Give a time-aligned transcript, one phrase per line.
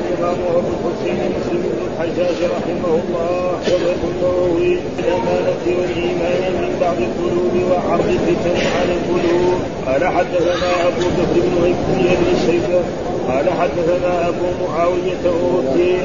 [0.00, 7.54] الامام ابو الحسين مسلم بن الحجاج رحمه الله وبيت النووي الامانه والايمان من بعض القلوب
[7.70, 12.80] وعرض الفتن على القلوب قال حدثنا ابو بكر بن هيثم بن الشيبه
[13.28, 16.02] قال حدثنا ابو معاويه ووكيع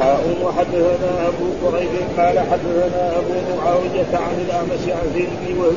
[0.00, 1.88] حاء وحدثنا ابو قريب
[2.18, 5.76] قال حدثنا ابو معاويه عن الاعمش عن زيد بن وهب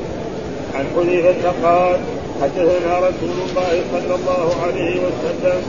[0.75, 1.99] عن حذيفه قال
[2.41, 5.61] حدثنا رسول الله صلى الله عليه وسلم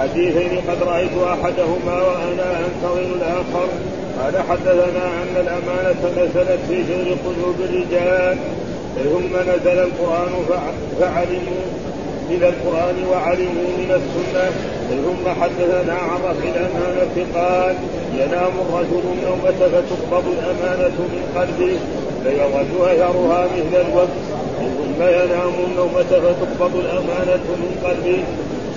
[0.00, 3.68] حديثين قد رأيت أحدهما وأنا أنتظر الآخر.
[4.20, 8.38] قال حدثنا أن الأمانة نزلت في شر قلوب الرجال.
[9.04, 10.32] ثم نزل القرآن
[11.00, 11.64] فعلموا
[12.30, 14.50] من القرآن وعلموا من السنة.
[14.90, 17.74] ثم حدثنا عن رفع الامانه قال
[18.14, 21.76] ينام الرجل النومه فتقبض الأمانة من قلبه
[22.24, 24.18] فيظل اثرها مثل الوقت.
[24.60, 28.22] ثم ينام النومة فتقبض الأمانة من قلبه؟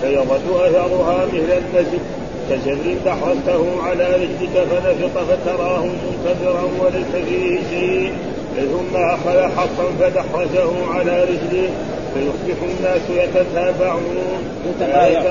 [0.04, 2.02] فيظل أثرها مثل النسب
[2.50, 8.14] كشبر دحرجته على رجلك فنفط فتراه منكسرا وليس فيه شيء.
[8.56, 11.70] ثم أخذ حصا فدحرجه على رجله
[12.14, 14.44] فيصبح الناس يتتابعون.
[14.66, 15.26] يتبايعون.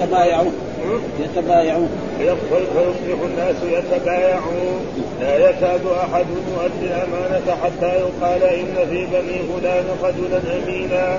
[0.00, 0.52] يتبايعون.
[1.20, 1.88] يتبايعون.
[2.18, 4.86] فيصبح الناس يتبايعون.
[5.20, 11.18] لا يكاد أحد يؤدي الأمانة حتى يقال إن في بني فلان رجلا أمينا.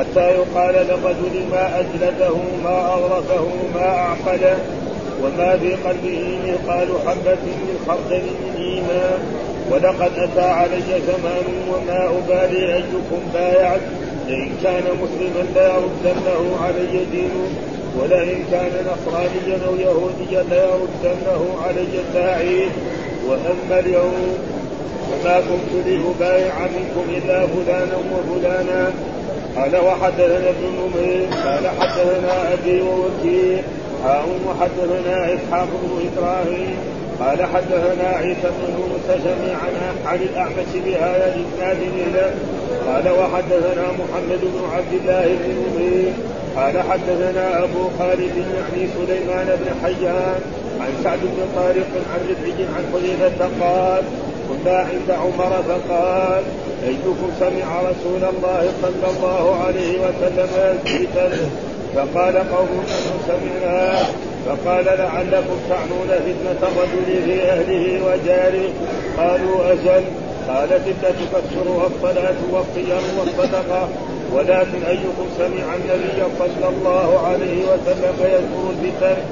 [0.00, 4.58] حتى يقال للرجل ما أجلده ما اغرفه ما اعقله
[5.22, 9.18] وما في قلبه مثقال حبة من خردل من إيمان
[9.70, 13.80] ولقد أتى علي زمان وما أبالي أيكم بايعت.
[14.28, 17.48] لئن كان مسلما ليردنه علي دينه
[17.98, 22.68] ولئن كان نصرانيا أو يهوديا ليردنه علي الداعي
[23.28, 24.38] وأما اليوم
[25.10, 28.92] فما كنت لأبايع منكم إلا فلانا وفلانا.
[29.56, 33.62] قال وحدثنا ابن نمير قال حدثنا أبي ووكيل
[34.04, 36.76] حاء وحدثنا إسحاق بن إبراهيم
[37.20, 39.70] قال حدثنا عيسى بن يونس جميعا
[40.06, 41.78] عن الأعمش بهذا الإسناد
[42.14, 42.34] له
[42.86, 46.12] قال وحدثنا محمد بن عبد الله بن نمير
[46.56, 50.40] قال حدثنا أبو خالد يعني سليمان بن حيان
[50.80, 54.02] عن سعد بن طارق عن ربعي عن حذيفة قال
[54.50, 56.42] كنا عند عمر فقال
[56.86, 60.48] أيكم سمع رسول الله صلى الله عليه وسلم
[60.86, 61.30] يثبتا
[61.94, 64.02] فقال قوم انه سمعنا.
[64.46, 68.68] فقال لعلكم تعنون فتنة الرجل في أهله وجاره.
[69.18, 70.04] قالوا أجل.
[70.48, 73.88] قال فتنة تكثرها الصلاة والصيام والصدقة.
[74.34, 79.22] ولكن أيكم سمع النبي صلى الله عليه وسلم يذكر الفتن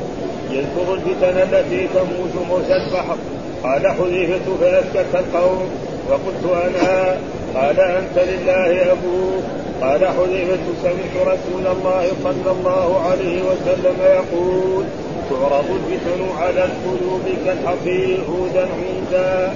[0.51, 3.17] يذكر الفتن التي تموت موت البحر.
[3.65, 5.69] قال حذيفة فأسكت القوم.
[6.11, 7.17] وقلت أنا.
[7.55, 9.45] قال أنت لله أبوك
[9.81, 14.85] قال حذيفة سمعت رسول الله صلى الله عليه وسلم يقول
[15.31, 19.55] تعرض الفتن على القلوب كالحصير عودا عودا.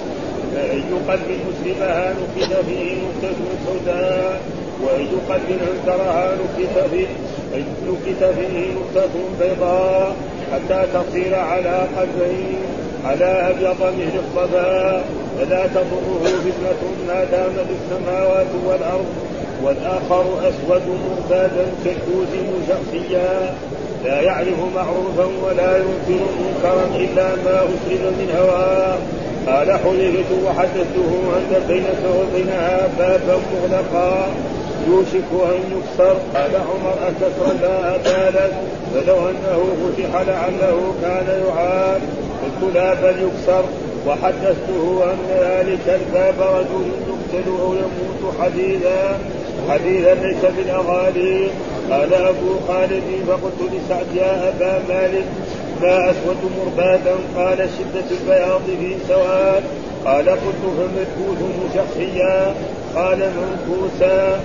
[0.54, 3.36] فأي قلب مسلمها نكت فيه نكتة
[3.66, 4.40] سوداء
[4.84, 7.06] وأي قلب أنكرها نكت فيه
[7.88, 10.16] نكت فيه نكتة بيضاء.
[10.52, 12.81] حتى تصير على قلبين.
[13.04, 15.02] على أبيض من الصبا
[15.38, 19.06] فلا تضره فتنة ما دام في السماوات والأرض
[19.64, 23.54] والآخر أسود مرتادا كالدوس مشخصيا.
[24.04, 28.98] لا يعرف معروفا ولا ينكر منكرا إلا ما أسلم من هواه
[29.46, 34.26] قال حذيفة وحدثته أن بينك وبينها بابا مغلقا.
[34.88, 36.16] يوشك أن يكسر.
[36.34, 38.52] قال عمر أكسر؟ لا أبالت
[38.94, 42.00] فلو أنه فتح لعله كان يعاد.
[42.42, 43.64] قلت لا بل يكسر.
[44.06, 49.18] وحدثته أن ذلك الباب رجل يقتل أو يموت حديثا.
[49.70, 51.48] حديثا ليس بالاغاني
[51.90, 55.24] قال أبو خالد فقلت لسعد يا أبا مالك
[55.82, 59.62] ما أسود مربادا؟ قال شدة البياض في سواد.
[60.04, 61.38] قال قلت فمركوز
[61.74, 62.54] شخصيا
[62.96, 64.40] قال منكوسا.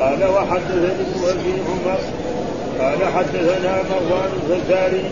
[0.00, 1.98] قال وحدثني ابن عمر
[2.80, 5.04] قال حدثنا مروان الفزاري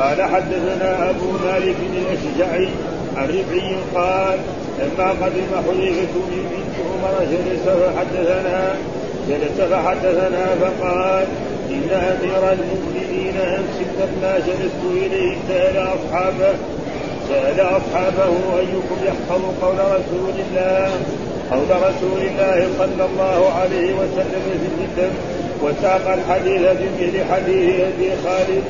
[0.00, 2.68] قال حدثنا أبو مالك الأشجعي
[3.16, 4.38] عن ربعي قال
[4.78, 8.76] لما قدم حذيفة من بنت عمر جلس فحدثنا
[9.28, 11.26] جلس فحدثنا فقال
[11.70, 16.54] إن أمير المؤمنين أمس لما جلست إليه سأل أصحابه
[17.28, 20.90] سأل أصحابه أيكم يحفظ قول رسول الله
[21.50, 25.14] قول رسول الله صلى الله عليه وسلم في الفتن
[25.62, 28.62] وساق الحديث بمثل حديث أبي خالد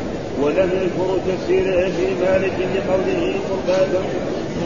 [0.43, 4.03] ولم يذكر تفسير أبي مالك لقوله مربادا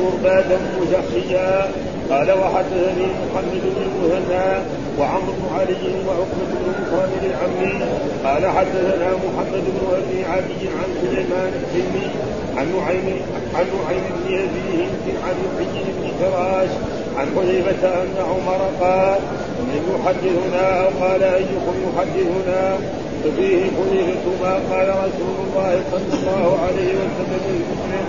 [0.00, 1.70] مربادا مجحيا
[2.10, 4.62] قال وحدثني محمد بن المثنى
[4.98, 7.84] وعمرو بن علي وعقبة بن مكرم العمي
[8.24, 12.08] قال حدثنا محمد بن أبي عدي عن سليمان الحلمي
[12.56, 13.20] عن نعيم
[13.54, 14.88] عن نعيم بن ابي
[15.24, 16.68] عن محي بن فراش
[17.16, 19.20] عن حذيفة أن عمر قال
[19.58, 22.78] من يحدثنا أو قال أيكم يحدثنا؟
[23.24, 28.06] ففيه حذيفة ما قال رسول الله صلى الله عليه وسلم للمسلم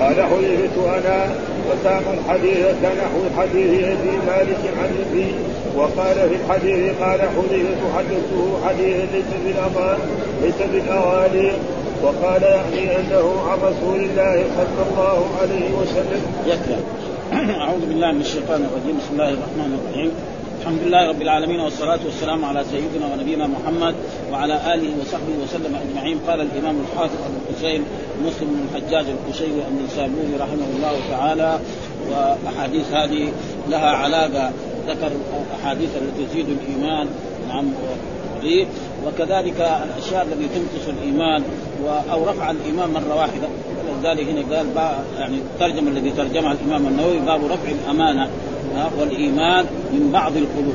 [0.00, 1.34] قال حذيفة أنا
[1.70, 5.26] وساق الحديث كنحو حديث أبي مالك عن أبي
[5.76, 9.98] وقال في الحديث قال حذيفة حدثته حديثا ليس بالأمان
[10.42, 11.52] ليس بالأغالي
[12.02, 16.22] وقال يعني أنه عن رسول الله صلى الله عليه وسلم.
[16.46, 16.76] يكفي.
[17.60, 18.96] أعوذ بالله من الشيطان الرجيم.
[18.98, 20.10] بسم الله الرحمن الرحيم.
[20.60, 23.94] الحمد لله رب العالمين والصلاة والسلام على سيدنا ونبينا محمد
[24.32, 26.18] وعلى آله وصحبه وسلم أجمعين.
[26.28, 27.84] قال الإمام الحافظ أبو الحسين
[28.24, 31.60] مسلم بن الحجاج القشيري النسابوري رحمه الله تعالى
[32.10, 33.32] وأحاديث هذه
[33.68, 34.52] لها علاقة
[34.88, 35.10] ذكر
[35.60, 37.08] أحاديث التي تزيد الإيمان.
[37.48, 37.72] نعم
[39.06, 41.42] وكذلك الاشياء التي تنقص الإيمان
[42.12, 43.48] أو رفع الايمان مرة واحدة.
[43.88, 44.66] ولذلك هنا قال
[45.18, 48.30] يعني الترجمه الذي ترجمها الإمام النووي باب رفع الأمانة.
[48.98, 50.74] والإيمان من بعض القلوب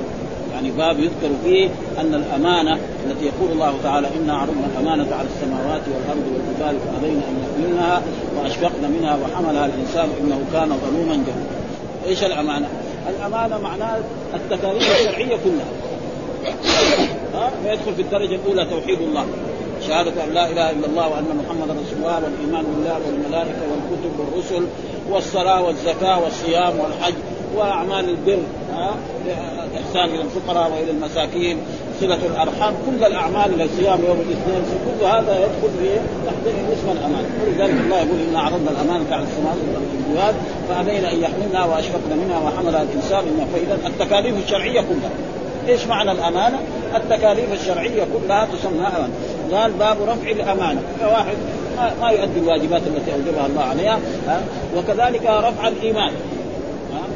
[0.53, 1.69] يعني باب يذكر فيه
[1.99, 7.43] أن الأمانة التي يقول الله تعالى إنا عرضنا الأمانة على السماوات والأرض والجبال فأبين أن
[7.43, 8.01] يحملنها
[8.37, 11.65] وأشفقن منها وحملها الإنسان إنه كان ظلوما جهولا.
[12.07, 12.67] إيش الأمانة؟
[13.09, 13.97] الأمانة معناه
[14.33, 15.67] التكاليف الشرعية كلها.
[17.33, 19.25] ها فيدخل في الدرجة الأولى توحيد الله
[19.87, 24.67] شهادة أن لا إله إلا الله وأن محمدا رسول الله والإيمان بالله والملائكة والكتب والرسل
[25.09, 27.13] والصلاة والزكاة والصيام والحج
[27.57, 28.39] وأعمال البر
[28.73, 28.95] ها؟
[29.73, 31.57] الإحسان إلى الفقراء وإلى المساكين
[32.01, 35.89] صلة الأرحام كل الأعمال إلى صيام يوم الاثنين كل هذا يدخل في
[36.25, 39.57] تحت اسم الأمانة ولذلك الله يقول إنا عرضنا الأمانة على السماوات
[40.09, 40.35] والأرض
[40.69, 43.23] فأبين أن يحملنا وأشفقنا منها وحملها الإنسان
[43.53, 45.11] فإذا التكاليف الشرعية كلها.
[45.67, 46.59] إيش معنى الأمانة؟
[46.95, 49.13] التكاليف الشرعية كلها تسمى امانه،
[49.51, 51.35] قال باب رفع الأمانة، واحد
[52.01, 54.41] ما يؤدي الواجبات التي أوجبها الله عليها ها؟
[54.77, 56.11] وكذلك رفع الإيمان.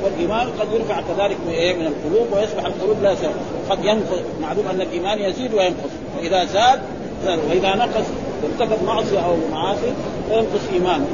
[0.03, 3.31] والإيمان قد يرفع كذلك من إيه؟ من القلوب ويصبح القلوب لا سبب
[3.69, 4.19] قد ينقص.
[4.41, 5.89] معلوم أن الإيمان يزيد وينقص.
[6.17, 6.79] فاذا زاد
[7.25, 7.39] زاد.
[7.49, 8.05] وإذا نقص
[8.43, 9.93] ارتكب معصية أو معاصي
[10.29, 11.07] فينقص إيمانه.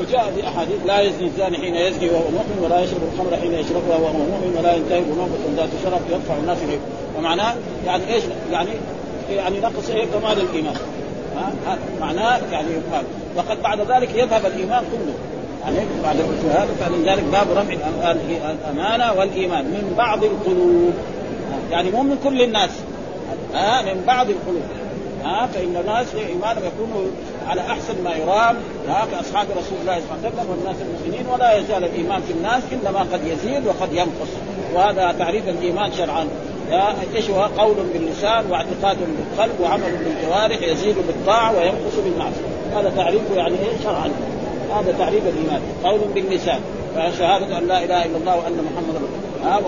[0.00, 3.96] وجاء في أحاديث لا يزني الزاني حين يزني وهو مؤمن ولا يشرب الخمر حين يشربها
[3.96, 6.78] وهو مؤمن ولا ينتهي بنوبة ذات شرف يدفع الناس إليه.
[7.18, 7.54] ومعناه
[7.86, 8.70] يعني إيش؟ يعني
[9.30, 10.74] يعني نقص إيه؟ كمال الإيمان.
[11.36, 13.04] ها؟ معناه يعني يقال.
[13.36, 15.14] وقد بعد ذلك يذهب الإيمان كله.
[15.64, 16.16] يعني بعد
[16.50, 17.74] هذا فلذلك باب رفع
[18.50, 20.92] الأمانة والإيمان من بعض القلوب.
[21.70, 22.70] يعني مو من كل الناس.
[23.54, 24.62] ها من بعض القلوب.
[25.24, 27.10] ها فإن الناس إيمانهم يكون
[27.48, 28.56] على أحسن ما يرام.
[28.88, 32.62] ها كأصحاب رسول الله صلى الله عليه وسلم والناس المؤمنين ولا يزال الإيمان في الناس
[32.72, 34.30] إنما قد يزيد وقد ينقص.
[34.74, 36.28] وهذا تعريف الإيمان شرعا.
[37.16, 42.80] إيش هو قول باللسان واعتقاد بالقلب وعمل بالجوارح يزيد بالطاعة وينقص بالمعصية.
[42.80, 44.10] هذا تعريفه يعني إيه؟ شرعا.
[44.70, 45.60] هذا تعريف الإيمان.
[45.84, 46.60] قول باللسان
[46.96, 49.60] فشهادة أن لا إله إلا الله وأن محمدا رسول ها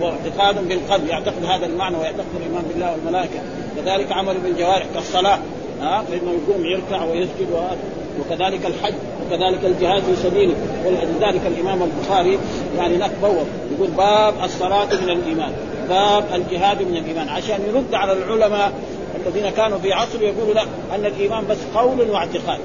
[0.00, 1.08] واعتقاد بالقلب.
[1.08, 3.40] يعتقد هذا المعنى ويعتقد الإيمان بالله والملائكة.
[3.76, 5.38] كذلك عمل بالجوارح كالصلاة.
[5.80, 7.78] ها؟ فإنه يقوم يركع ويسجد وهذا.
[8.20, 8.94] وكذلك الحج.
[9.26, 10.54] وكذلك الجهاد في سبيله.
[10.86, 12.38] ولذلك الإمام البخاري
[12.78, 13.46] يعني هناك بوب
[13.76, 15.52] يقول باب الصلاة من الإيمان.
[15.88, 17.28] باب الجهاد من الإيمان.
[17.28, 18.72] عشان يرد على العلماء
[19.26, 20.62] الذين كانوا في عصره يقولوا لا
[20.94, 22.58] أن الإيمان بس قول واعتقاد.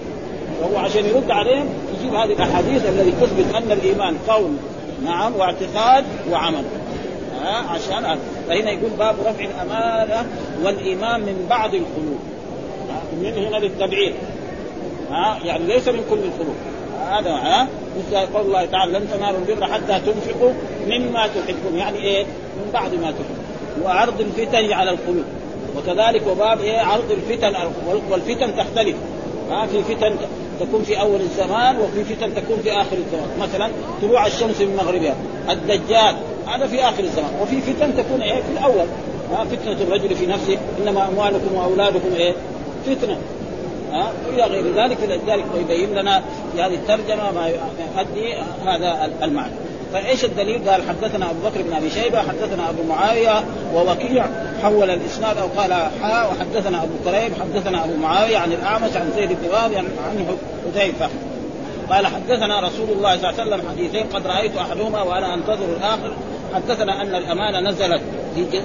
[0.62, 1.70] وهو عشان يرد عليهم
[2.00, 4.52] يجيب هذه الأحاديث التي تثبت أن الإيمان قول
[5.06, 6.64] نعم واعتقاد وعمل.
[7.42, 10.30] ها عشان فهنا يقول باب رفع الأمانة
[10.64, 12.20] والإيمان من بعض القلوب.
[13.22, 14.14] من هنا للتبعيد.
[15.12, 16.56] ها يعني ليس من كل القلوب.
[17.10, 20.54] هذا ها مثل قول الله تعالى لن تنالوا البر حتى تنفقوا
[20.88, 21.78] مما تحبون.
[21.78, 22.24] يعني إيه؟
[22.58, 23.84] من بعد ما تحبون.
[23.84, 25.26] وعرض الفتن على القلوب.
[25.78, 27.54] وكذلك وباب إيه؟ عرض الفتن
[28.10, 28.96] والفتن تختلف.
[29.50, 30.16] ها في فتن
[30.60, 33.30] تكون في أول الزمان وفي فتن تكون في آخر الزمان.
[33.40, 33.70] مثلا
[34.02, 35.16] طلوع الشمس من مغربها
[35.50, 36.16] الدجال
[36.48, 37.32] هذا في آخر الزمان.
[37.42, 38.88] وفي فتن تكون إيه في الأول.
[39.32, 42.34] ها فتنة الرجل في نفسه إنما أموالكم وأولادكم إيه
[42.86, 43.18] فتنة.
[43.92, 46.24] ها وإلى غير ذلك فلذلك يبين لنا
[46.56, 48.34] في هذه الترجمة ما يؤدي
[48.66, 49.54] هذا المعنى.
[49.94, 54.26] فايش الدليل؟ قال حدثنا أبو بكر بن أبي شيبة حدثنا أبو معاوية ووكيع
[54.64, 59.30] حول الإسناد أو قال حاء وحدثنا أبو كريب حدثنا أبو معاوية عن الأعمش عن زيد
[59.30, 60.38] بن وهب عن
[60.76, 61.10] حذيفة.
[61.90, 66.14] قال حدثنا رسول الله صلى الله عليه وسلم حديثين قد رأيت أحدهما وأنا أنتظر الآخر.
[66.56, 68.02] حدثنا أن الأمانة نزلت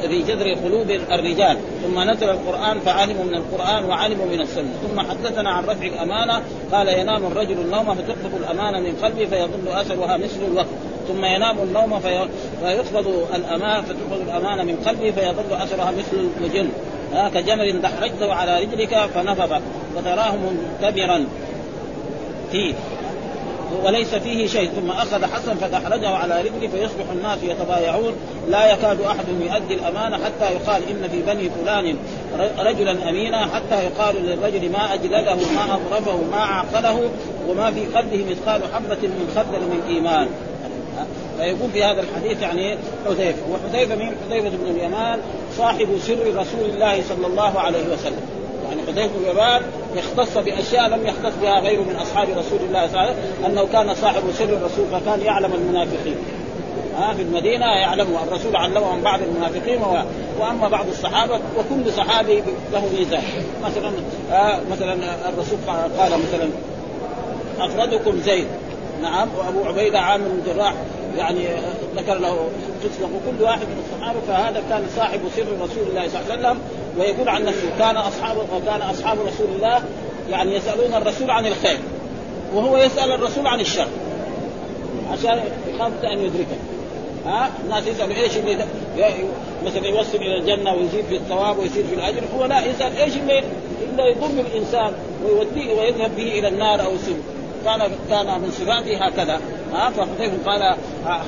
[0.09, 4.73] في جذر قلوب الرجال ثم نزل القرآن فعلموا من القرآن وعلموا من السنة.
[4.89, 10.17] ثم حدثنا عن رفع الأمانة قال ينام الرجل النوم فتخطف الأمانة من قلبه فيظل أثرها
[10.17, 10.67] مثل الوقت.
[11.13, 12.29] ثم ينام النوم في...
[12.63, 16.69] فيقبض الأمانة فتقبض الأمانة من قلبه فيظل أثرها مثل الجن.
[17.15, 19.63] آه كجمل دحرجته على رجلك فنفض
[19.97, 21.27] فتراه منتبرا.
[22.53, 22.75] فيه
[23.85, 24.71] وليس فيه شيء.
[24.71, 28.13] ثم أخذ حسن فدحرجه على رجله فيصبح الناس يتبايعون.
[28.49, 31.97] لا يكاد أحد يؤدي الامانه حتى يقال إن في بني فلان
[32.59, 37.11] رجلا أمينا حتى يقال للرجل ما أجلده ما أظرفه ما عقله
[37.49, 40.29] وما في قلبه مثقال حبة من خردل من إيمان.
[41.41, 43.43] فيقول في هذا الحديث يعني حذيفة.
[43.51, 45.19] وحذيفة من حذيفة بن اليمان
[45.59, 48.23] صاحب سر رسول الله صلى الله عليه وسلم.
[48.69, 49.63] يعني حذيفة بن اليمان
[49.97, 53.67] يختص بأشياء لم يختص بها غيره من أصحاب رسول الله صلى الله عليه وسلم أنه
[53.73, 56.17] كان صاحب سر الرسول فكان يعلم المنافقين.
[56.99, 60.03] ها في المدينة يعلم الرسول علمهم بعض المنافقين و...
[60.41, 62.43] وأما بعض الصحابة وكل صحابي
[62.73, 63.23] له ميزان.
[63.65, 63.93] مثلا
[64.33, 64.95] آه مثلا
[65.29, 65.59] الرسول
[65.99, 66.49] قال مثلا
[67.59, 68.47] افردكم زيد.
[69.03, 70.75] نعم وأبو عبيدة عامر بن الجراح
[71.19, 71.47] يعني
[71.97, 72.49] ذكر له
[72.85, 76.59] قصه وكل واحد من الصحابة فهذا كان صاحب سر رسول الله صلى الله عليه وسلم
[76.99, 79.83] ويقول عن نفسه كان اصحاب وكان أصحاب رسول الله
[80.31, 81.79] يعني يسألون الرسول عن الخير
[82.55, 83.89] وهو يسأل الرسول عن الشر
[85.13, 85.41] عشان
[85.75, 86.57] يخاف أن يدركه.
[87.27, 88.67] ها؟ الناس يسألوا إيش اللي
[89.65, 93.43] مثلا يوصل إلى الجنة ويزيد في الثواب ويزيد في الأجر هو لا يسأل إيش اللي
[93.83, 94.93] إلا يضر الإنسان
[95.25, 97.23] ويوديه ويذهب به إلى النار أو يسلم
[97.65, 99.41] كان كان من صفاته هكذا.
[99.73, 100.77] ها فحذيفه قال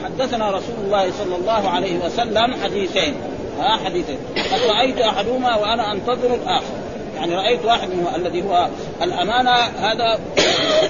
[0.04, 3.14] حدثنا رسول الله صلى الله عليه وسلم حديثين
[3.60, 4.18] ها حديثين.
[4.52, 6.74] قد رأيت أحدهما وأنا أنتظر الآخر.
[7.16, 8.68] يعني رأيت واحد منه الذي هو
[9.02, 10.18] الأمانة هذا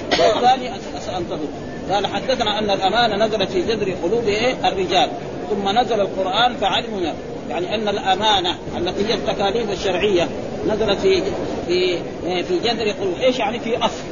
[0.09, 0.75] والثاني
[1.17, 1.47] أنتظر.
[1.91, 4.23] قال حدثنا أن الأمانة نزلت في جذر قلوب
[4.65, 5.09] الرجال.
[5.49, 7.01] ثم نزل القرآن فعلموا
[7.49, 10.27] يعني أن الأمانة التي هي التكاليف الشرعية
[10.67, 11.23] نزلت في
[11.67, 11.97] في
[12.43, 13.15] في جذر قلوب.
[13.21, 14.03] إيش يعني في أصل؟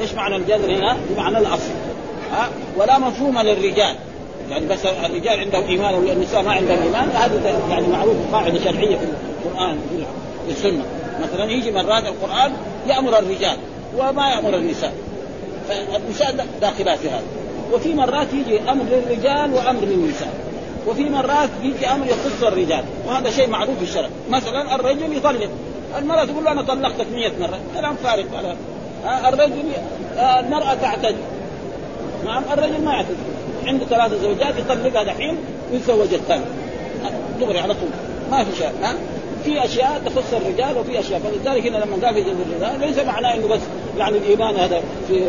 [0.00, 1.70] إيش معنى الجذر هنا؟ بمعنى الأصل.
[2.32, 3.94] ها ولا مفهوم للرجال.
[4.50, 9.04] يعني بس الرجال عندهم إيمان والنساء ما عندهم إيمان هذا يعني معروف قاعدة شرعية في
[9.44, 9.78] القرآن
[10.46, 10.84] في السنة.
[11.22, 12.52] مثلا يجي مرات القرآن
[12.88, 13.56] يأمر الرجال
[13.96, 14.92] وما يأمر النساء.
[15.68, 17.22] فالنساء داخلات في هذا.
[17.72, 20.34] وفي مرات يجي أمر للرجال وأمر للنساء.
[20.86, 22.84] وفي مرات يجي أمر يخص الرجال.
[23.06, 24.08] وهذا شيء معروف في الشرع.
[24.30, 25.50] مثلا الرجل يطلق.
[25.98, 27.58] المرأة تقول له أنا طلقتك 100 مرة.
[27.76, 28.24] كلام فارغ.
[29.04, 29.62] على الرجل
[30.18, 31.16] المرأة تعتد
[32.24, 33.16] نعم الرجل ما يعتد
[33.66, 35.36] عنده ثلاث زوجات يطلقها دحين
[35.72, 36.44] ويتزوج الثاني.
[37.40, 37.88] دغري على طول.
[38.30, 38.94] ما في شيء ها؟
[39.44, 41.20] في أشياء تخص الرجال وفي أشياء.
[41.20, 43.60] فلذلك هنا لما قال في جنب الرجال ليس معناه إنه بس
[43.98, 45.26] يعني الإيمان هذا في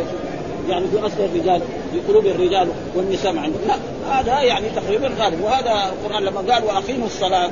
[0.70, 3.76] يعني في أصل الرجال في قلوب الرجال والنساء ما عندهم لا
[4.20, 5.42] هذا يعني تقريبا غالب.
[5.42, 7.52] وهذا القرآن لما قال وأقيموا الصلاة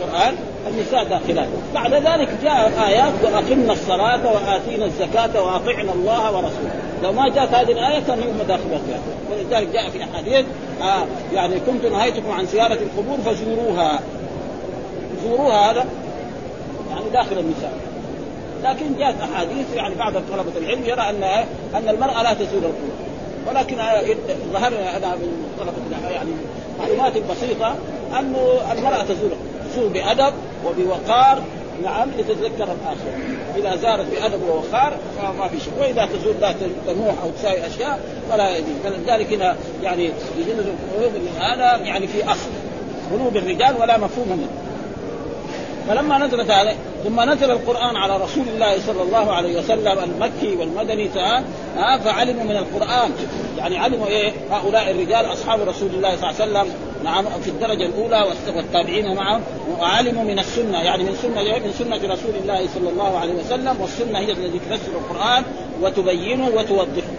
[0.00, 0.34] القرآن
[0.68, 1.48] النساء داخلات.
[1.74, 6.83] بعد ذلك جاء آيات وأقمنا الصلاة وآتينا الزكاة وأطعنا الله ورسوله.
[7.04, 9.00] لو ما جاءت هذه الآية كان هم داخلات فيها.
[9.30, 10.46] ولذلك جاء في أحاديث
[10.82, 14.00] آه يعني كنت نهيتكم عن زيارة القبور فزوروها.
[15.24, 15.86] زوروها هذا
[16.90, 17.72] يعني داخل النساء.
[18.64, 21.22] لكن جاءت أحاديث يعني بعض طلبة العلم يرى أن
[21.74, 23.04] أن المرأة لا تزور القبور.
[23.48, 23.76] ولكن
[24.52, 26.30] ظهر أنا من طلبة يعني
[26.78, 27.74] معلومات بسيطة
[28.18, 29.30] أنه المرأة تزور
[29.70, 30.34] تزور بأدب
[30.66, 31.42] وبوقار
[31.82, 33.18] نعم لتتذكر الاخره
[33.56, 38.00] إذا زارت بأدب ووقار فما في شيء وإذا تزور ذات تنوح أو تساوي أشياء
[38.30, 40.04] فلا يجوز فلذلك هنا يعني
[40.38, 42.50] يجوز القلوب هذا يعني في أصل
[43.12, 44.48] قلوب الرجال ولا مفهوم منه.
[45.88, 51.08] فلما نزلت عليه ثم نزل القرآن على رسول الله صلى الله عليه وسلم المكي والمدني
[51.78, 53.10] آه فعلموا من القرآن.
[53.58, 56.74] يعني علموا إيه؟ هؤلاء الرجال أصحاب رسول الله صلى الله عليه وسلم.
[57.04, 58.26] نعم في الدرجة الأولى
[58.56, 59.40] والتابعين معهم.
[59.80, 63.80] وعلموا من السنة يعني من سنة من سنة رسول الله صلى الله عليه وسلم.
[63.80, 65.42] والسنة هي التي تفسر القرآن
[65.82, 67.14] وتبينه وتوضحه.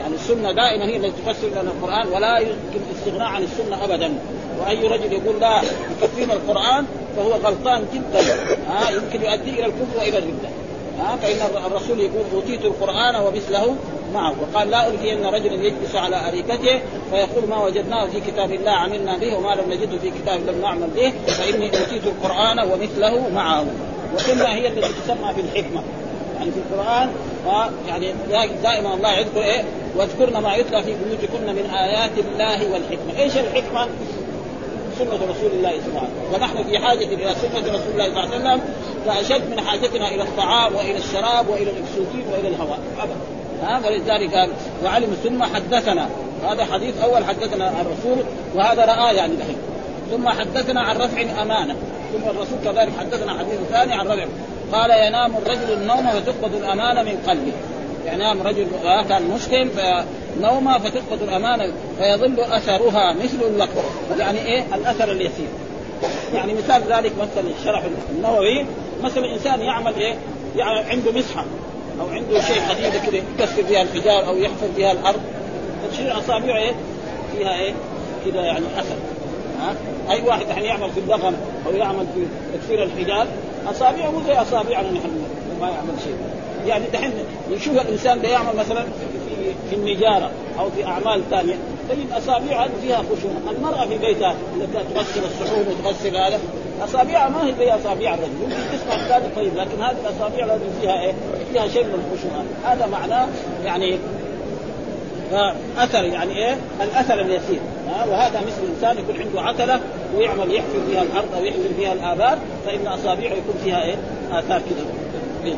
[0.00, 4.14] يعني السنة دائما هي التي تفسر لنا القرآن ولا يمكن الاستغناء عن السنة ابدا.
[4.60, 5.62] وأي رجل يقول لا
[6.02, 6.86] يكفينا القرآن
[7.16, 8.20] فهو غلطان جدا.
[8.68, 10.48] ها آه يمكن يؤدي إلى الكفر وإلى الردة.
[10.98, 13.76] ها آه فإن الرسول يقول أوتيت القرآن ومثله
[14.14, 14.34] معه.
[14.40, 19.36] وقال لا ألقين رجلا يجلس على أريكته فيقول ما وجدناه في كتاب الله عملنا به
[19.36, 23.66] وما لم نجده في كتاب لم نعمل به فإني أوتيت القرآن ومثله معه.
[24.14, 25.82] وكلها هي التي تسمى بالحكمة.
[26.38, 27.10] يعني في القرآن
[27.88, 28.12] يعني
[28.62, 29.64] دائما الله يذكر إيه؟
[29.96, 33.18] واذكرن ما يتلى في بيوتكن من آيات الله والحكمة.
[33.18, 33.88] إيش الحكمة؟
[35.00, 36.34] سنة رسول الله صلى الله عليه وسلم.
[36.34, 38.60] ونحن في حاجة إلى سنة رسول الله صلى الله عليه وسلم
[39.06, 42.78] فأشد من حاجتنا إلى الطعام وإلى الشراب وإلى الأكسجين وإلى الهواء.
[43.02, 43.16] أبدا.
[43.62, 44.50] ها ولذلك قال
[44.84, 46.08] وعلم ثم حدثنا.
[46.48, 49.56] هذا حديث أول حدثنا الرسول وهذا رأى يعني دحين.
[50.10, 51.76] ثم حدثنا عن رفع امانه
[52.12, 54.26] ثم الرسول كذلك حدثنا حديث ثاني عن رفع.
[54.72, 57.52] قال ينام الرجل النوم وتقبض الأمانة من قلبه.
[58.16, 58.66] نام رجل
[59.08, 63.82] كان مسلم فنوم فتفقد الأمانة فيظل أثرها مثل اللقب.
[64.18, 65.48] يعني إيه؟ الأثر اليسير
[66.34, 68.66] يعني مثال ذلك مثلا شرح النووي.
[69.02, 70.16] مثلا إنسان يعمل إيه؟
[70.56, 71.44] يعني عنده مسحة
[72.00, 75.20] أو عنده شيء حديده كده يكسر فيها الحجار أو يحفر فيها الأرض.
[75.92, 76.72] تصير أصابعه إيه؟
[77.36, 77.72] فيها إيه؟
[78.26, 78.96] كده يعني أثر.
[79.60, 79.74] ها؟
[80.10, 81.36] أي واحد يعني يعمل في الضغم
[81.66, 82.26] أو يعمل في
[82.58, 83.26] تكسير الحجار
[83.66, 85.10] أصابعه مو زي أصابعنا نحن
[85.60, 86.16] ما يعمل شيء.
[86.66, 87.12] يعني دحين
[87.50, 91.54] يشوف الإنسان ده يعمل مثلا في في النجارة أو في أعمال ثانية
[91.88, 94.34] تجد اصابعها فيها خشونة، المرأة في بيتها
[94.94, 96.40] تغسل الصحون وتغسل هذا
[96.84, 101.00] اصابعها ما هي زي اصابع الرجل، يمكن تسمع الثاني طيب لكن هذه الاصابع لازم فيها
[101.00, 101.12] إيه؟
[101.52, 103.28] فيها شيء من الخشونة، هذا معناه
[103.64, 103.98] يعني
[105.78, 107.60] أثر يعني إيه؟ الأثر اليسير
[108.08, 109.80] وهذا مثل انسان يكون عنده عتله
[110.16, 113.96] ويعمل يحفر فيها الأرض أو يحفر فيها الآبار فإن اصابعه يكون فيها إيه؟
[114.32, 115.54] آثار كده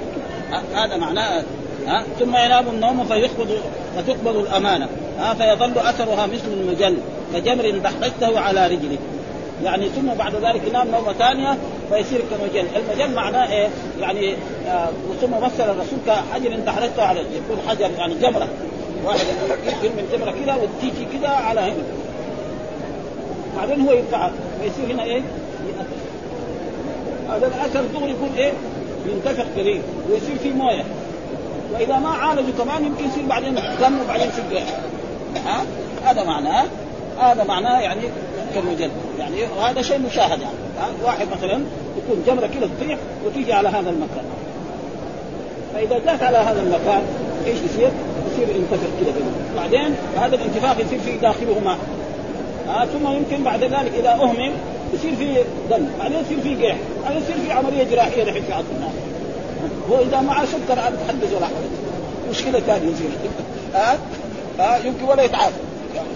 [0.75, 1.45] هذا معناه
[1.87, 3.59] ها؟ ثم ينام النوم فيقبض
[3.97, 4.89] فتقبض الأمانة.
[5.19, 6.97] ها؟ فيظل أثرها مثل المجل
[7.35, 8.99] كجمر دحرجته على رجلك
[9.65, 11.59] يعني ثم بعد ذلك ينام نومة ثانية
[11.91, 13.69] فيصير كمجل، المجل معناه إيه؟
[14.01, 14.35] يعني
[14.69, 14.89] آه
[15.21, 18.49] ثم مثل الرسول كحجر دحرجته على يكون حجر يعني جمرة.
[19.05, 19.27] واحد
[19.83, 21.83] يرمي الجمره كذا وتيجي كذا على هنا.
[23.57, 24.33] بعدين هو يرفعها
[24.63, 25.23] فيصير هنا إيه؟
[27.31, 28.53] هذا الأثر دغري يكون إيه؟
[29.07, 30.85] ينتفخ قليل ويصير فيه مويه.
[31.73, 34.63] وإذا ما عالجوا كمان يمكن يصير بعدين دم وبعدين يصير
[35.47, 35.65] ها؟
[36.05, 36.65] هذا معناه
[37.21, 38.01] هذا معناه يعني
[38.55, 38.91] كالمجلد.
[39.19, 41.63] يعني وهذا شيء مشاهد يعني واحد مثلا
[41.99, 44.25] يكون جمرة كذا تطيح وتيجي على هذا المكان.
[45.75, 47.03] فإذا جات على هذا المكان
[47.47, 47.91] إيش يصير؟
[48.33, 49.13] يصير ينتفخ كذا
[49.57, 51.79] بعدين هذا الانتفاخ يصير في داخله ماء
[52.87, 54.53] ثم يمكن بعد ذلك إذا أهمل
[54.95, 55.37] يصير في
[55.71, 58.93] دم بعدين يصير في قيح بعدين يصير في عملية جراحية الحين في عصر الناس
[59.91, 61.71] هو إذا معه سكر عاد تحدث ولا حرج.
[62.31, 63.09] مشكلة ثانية يصير
[63.75, 63.99] ها؟
[64.59, 65.55] ها؟ يمكن ولا يتعافى.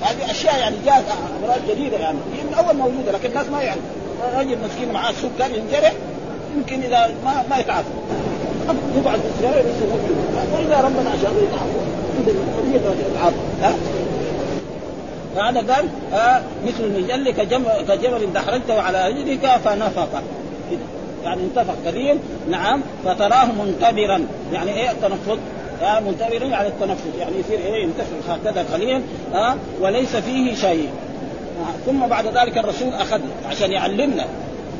[0.02, 1.04] هذه أشياء يعني جاءت
[1.42, 2.18] أمراض جديدة يعني.
[2.37, 3.80] هي من أول موجودة لكن الناس ما يعرف.
[4.37, 5.92] رجل مسكين معاه سكر ينجرح
[6.56, 7.88] يمكن إذا ما ما يتعافى.
[8.97, 9.64] يبعد السياره
[10.54, 11.33] وإذا ربنا شاء
[13.12, 13.37] يتعافى.
[13.62, 13.75] ها؟
[15.37, 17.30] فهذا قال آه مثل المجل
[17.89, 20.23] كجبل دحرجته على رجلك فنفق.
[21.25, 22.19] يعني انتفخ كثير
[22.50, 24.26] نعم فتراه منتبرا.
[24.52, 25.39] يعني إيه التنفض
[25.82, 29.02] آه منتبرا يعني التنفس يعني يصير إيه ينتفخ هكذا قليل
[29.34, 30.89] آه وليس فيه شيء.
[31.61, 34.26] آه ثم بعد ذلك الرسول أخذ عشان يعلمنا.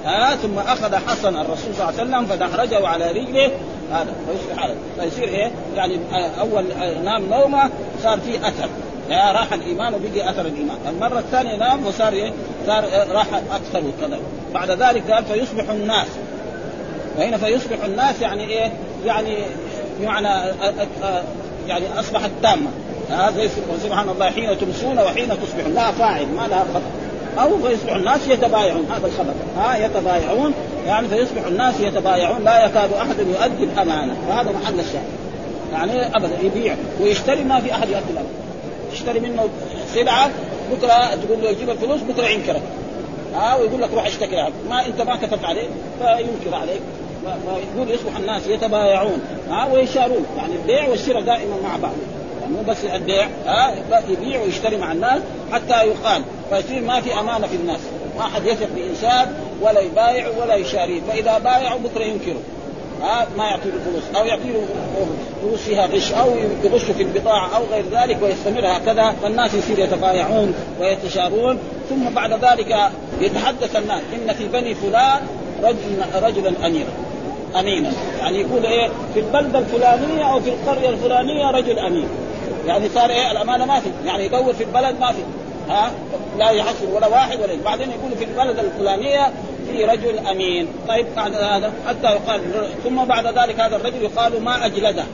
[0.07, 3.51] آه ثم أخذ حسن الرسول صلى الله عليه وسلم فدحرجه على رجله.
[3.93, 4.15] هذا
[4.59, 5.99] هذا فيصير إيه يعني
[6.41, 6.65] أول
[7.05, 7.71] نام نومة
[8.03, 8.69] صار فيه أثر.
[9.11, 12.33] راح الإيمان وبقي أثر الإيمان، المرة الثانية نام وصار إيه؟
[12.67, 14.19] صار راح أكثر وكذا،
[14.55, 16.07] بعد ذلك قال فيصبح الناس.
[17.19, 18.73] وهنا فيصبح الناس يعني إيه؟
[19.07, 19.37] يعني
[20.01, 20.29] بمعنى
[21.69, 22.71] يعني أصبحت تامة.
[23.11, 23.49] هذا
[23.83, 25.75] سبحان الله حين تمسون وحين تصبحون.
[25.75, 28.87] لا فاعل ما لها خطر أو فيصبح الناس يتبايعون.
[28.91, 29.33] هذا الخبر.
[29.59, 30.55] ها يتبايعون.
[30.87, 32.45] يعني فيصبح الناس يتبايعون.
[32.45, 34.17] لا يكاد أحد يؤدي الأمانة.
[34.29, 35.09] وهذا محل الشاهد.
[35.73, 36.77] يعني أبدا يبيع.
[37.01, 38.46] ويشتري ما في أحد يؤدي الأمانة.
[38.97, 39.49] تشتري منه
[39.95, 40.31] سلعة
[40.73, 42.63] بكرة تقول له يجيب الفلوس بكرة ينكرك.
[43.35, 46.81] ها آه ويقول لك روح اشتكي عنك ما أنت ما كتبت عليه فينكر عليك.
[47.23, 49.21] فيقول يصبح الناس يتبايعون.
[49.51, 50.27] ها آه ويشارون.
[50.37, 51.93] يعني البيع والشراء دائما مع بعض.
[52.41, 53.27] يعني مو بس البيع.
[53.47, 56.23] ها آه يبيع ويشتري مع الناس حتى يقال.
[56.51, 57.81] فيصير ما في أمانة في الناس.
[58.19, 62.43] ما حد يثق بإنسان ولا يبايع ولا يشاريه فإذا بايعوا بكرة ينكروا.
[63.03, 64.67] ها ما يعطي له فلوس أو يعطي له
[65.43, 66.31] فلوس فيها غش أو
[66.65, 72.77] يغش في البضاعة أو غير ذلك ويستمر هكذا فالناس يصير يتبايعون ويتشارون ثم بعد ذلك
[73.21, 75.21] يتحدث الناس إن في بني فلان
[75.63, 76.91] رجل رجلا اميرا
[77.61, 77.93] امينا.
[78.21, 82.09] يعني يقول إيه في البلدة الفلانية أو في القرية الفلانية رجل أمين.
[82.67, 85.23] يعني صار إيه الأمانة ما في يعني يدور في البلد ما في.
[85.69, 85.91] ها
[86.39, 89.33] لا يحصل ولا واحد ولا بعدين يقول في البلد الفلانية
[89.73, 90.69] في رجل أمين.
[90.89, 92.41] طيب بعد هذا حتى يقال
[92.85, 95.05] ثم بعد ذلك هذا الرجل يقال ما أجلده.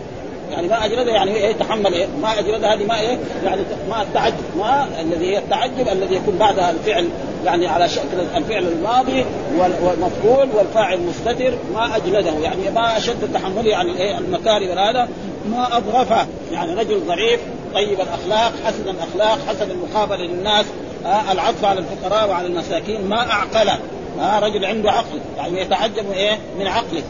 [0.52, 4.34] يعني ما أجلده يعني إيه تحمل إيه؟ ما أجلده هذه ما إيه؟ يعني ما التعجب
[4.58, 7.08] ما الذي هي التعجب الذي يكون بعدها الفعل
[7.44, 9.24] يعني على شكل الفعل الماضي
[9.58, 12.30] والمفعول والفاعل مستتر ما أجلده.
[12.30, 15.08] يعني ما أشد تحمله عن الايه المكاره وهذا
[15.50, 16.26] ما أضغفه.
[16.52, 17.40] يعني رجل ضعيف
[17.74, 20.66] طيب الأخلاق حسن الأخلاق حسن المقابلة للناس
[21.06, 23.78] آه العطف على الفقراء وعلى المساكين ما أعقله.
[24.20, 27.02] آه رجل عنده عقل يعني يتعجب إيه؟ من عقله.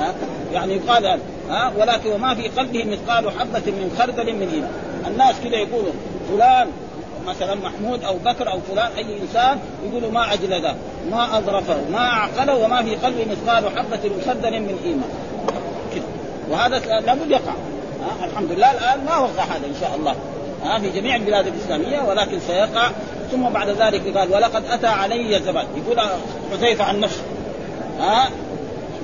[0.00, 0.14] آه
[0.52, 1.06] يعني يقال
[1.50, 4.70] آه ولكن وما في قلبه مثقال حبة من خردل من إيمان.
[5.06, 5.92] الناس كده يقولوا
[6.30, 6.68] فلان
[7.26, 10.74] مثلا محمود أو بكر أو فلان أي إنسان يقولوا ما اجلده
[11.10, 15.10] ما أظرفه ما اعقله وما في قلبه مثقال حبة من خردل من إيمان.
[16.50, 17.52] وهذا لابد يقع.
[18.24, 20.14] الحمد لله الآن ما وقع هذا إن شاء الله.
[20.64, 22.90] آه في جميع البلاد الإسلامية ولكن سيقع.
[23.32, 26.00] ثم بعد ذلك قال ولقد أتى علي زمان يقول
[26.52, 27.22] حذيفة عن نفسه.
[28.00, 28.28] ها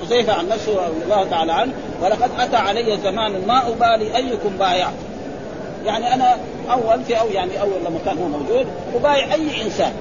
[0.01, 1.73] حذيفة عن نفسه رضي الله تعالى عنه.
[2.01, 4.93] ولقد أتى علي زمان ما أبالي أيكم بايعت
[5.85, 6.37] يعني أنا
[6.71, 9.91] أول في أو يعني أول لما كان هو موجود أبايع أي إنسان.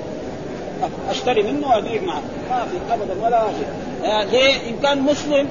[1.11, 2.23] أشتري منه وأبيع معه.
[2.51, 3.69] ما في ابدا ولا شيء.
[4.11, 5.49] آه ليه؟ إن كان مسلم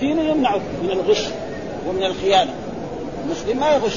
[0.00, 1.24] دينه يمنعه من الغش
[1.88, 2.50] ومن الخيانة.
[3.24, 3.96] المسلم ما يغش.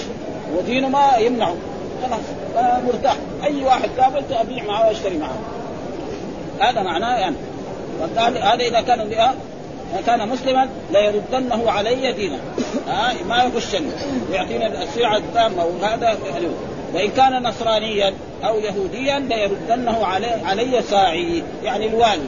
[0.58, 1.56] ودينه ما يمنعه.
[2.04, 2.20] خلاص
[2.58, 3.16] آه مرتاح.
[3.44, 5.38] أي واحد قابلته أبيع معه وأشتري معه.
[6.60, 7.36] هذا معناه يعني.
[8.18, 9.34] هذا إذا كان
[10.06, 12.38] كان مسلما ليردنه علي دينا
[12.90, 13.92] آه ما يغشني.
[14.32, 16.18] ويعطيني السلعه التامة وهذا
[16.94, 22.26] وإن كان نصرانيا أو يهوديا ليردنه علي, علي ساعي يعني الوالي.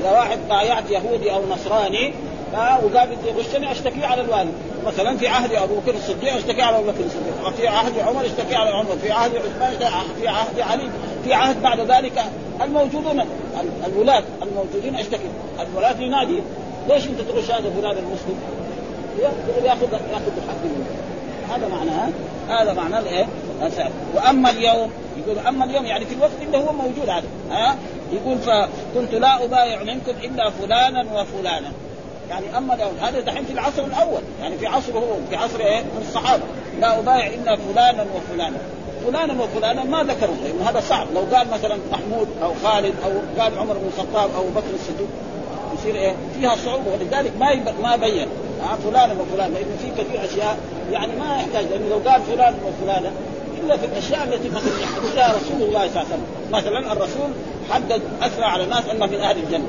[0.00, 2.14] إذا واحد بايعت يهودي أو نصراني
[2.54, 4.50] وقال بدي يغشني أشتكي على الوالي
[4.86, 7.46] مثلا في عهد أبو بكر الصديق أشتكي على أبو بكر الصديق.
[7.46, 8.96] وفي عهد عمر أشتكي على عمر.
[9.02, 9.78] في عهد عثمان
[10.20, 10.90] في عهد علي.
[11.24, 12.24] في عهد بعد ذلك
[12.62, 13.24] الموجودون
[13.86, 15.28] الولاة الموجودين أشتكي.
[15.60, 16.42] الولاة ينادي
[16.88, 18.38] ليش أنت تغش هذا فلان المسلم؟
[19.22, 20.86] ياخذ ياخذ الحق منه.
[21.54, 22.08] هذا معناه
[22.48, 23.26] هذا معناه الإيه؟
[24.14, 27.26] وأما اليوم يقول أما اليوم يعني في الوقت اللي هو موجود هذا.
[27.50, 27.76] ها؟
[28.12, 31.72] يقول فكنت لا أبايع منكم إلا فلانا وفلانا.
[32.30, 34.20] يعني أما هذا دحين في العصر الأول.
[34.40, 36.42] يعني في عصره في عصر إيه؟ الصحابة.
[36.80, 38.56] لا أبايع إلا فلانا وفلانا.
[39.06, 41.06] فلانا وفلانا ما ذكروا لأنه هذا صعب.
[41.14, 45.08] لو قال مثلا محمود أو خالد أو قال عمر بن الخطاب أو بكر الصديق
[45.78, 46.92] يصير إيه؟ فيها صعوبة.
[46.92, 48.28] ولذلك ما ما بين.
[48.62, 50.58] آه فلانا وفلان لأنه في كثير أشياء
[50.92, 51.64] يعني ما يحتاج.
[51.70, 53.10] لأنه لو قال فلان وفلانا
[53.64, 57.30] إلا في الأشياء التي مثلا يحددها رسول الله صلى الله عليه وسلم، مثلا الرسول
[57.70, 59.66] حدد اثنى على الناس أنه من أهل الجنة.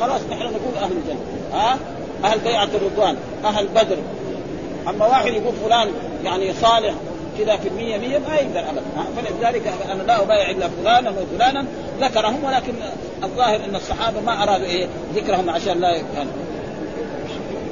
[0.00, 1.20] خلاص نحن نقول أهل الجنة،
[1.52, 1.78] ها؟
[2.24, 3.96] أهل بيعة الرضوان، أهل بدر.
[4.88, 5.88] أما واحد يقول فلان
[6.24, 6.94] يعني صالح
[7.38, 8.82] كذا في المية مية ما يقدر ابدا.
[9.16, 11.64] فلذلك أنا لا أبايع إلا فلانا وفلانا
[12.00, 12.72] ذكرهم ولكن
[13.24, 16.30] الظاهر أن الصحابة ما أرادوا إيه؟ ذكرهم عشان لا يعني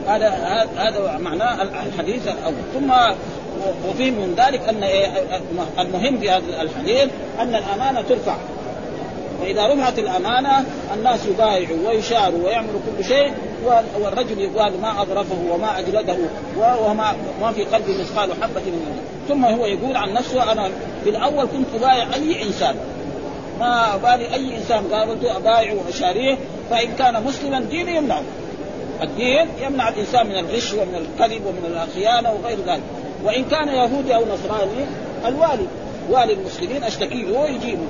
[0.07, 0.29] هذا
[0.77, 2.55] هذا معناه الحديث الأول.
[2.75, 2.93] ثم
[3.89, 5.09] وفي من ذلك أن إيه؟
[5.79, 7.09] المهم في هذا الحديث
[7.41, 8.37] أن الأمانة ترفع.
[9.41, 13.33] فإذا رفعت الأمانة الناس يبايعوا ويشاروا ويعملوا كل شيء
[14.01, 16.17] والرجل يقال ما أظرفه وما أجلده
[16.59, 20.71] وما ما في قلبه مثقال حبة من ثم هو يقول عن نفسه أنا
[21.05, 22.75] في الأول كنت أبايع أي إنسان.
[23.61, 26.39] ما ابالي أي إنسان قابلته أبايعه وأشاريه
[26.71, 28.23] فإن كان مسلما ديني يمنعه.
[29.03, 32.83] الدين يمنع الإنسان من الغش ومن الكذب ومن الخيانة وغير ذلك.
[33.25, 34.87] وإن كان يهودي أو نصراني
[35.27, 35.67] الوالي
[36.11, 37.87] والي المسلمين أشتكي له ويجيبه.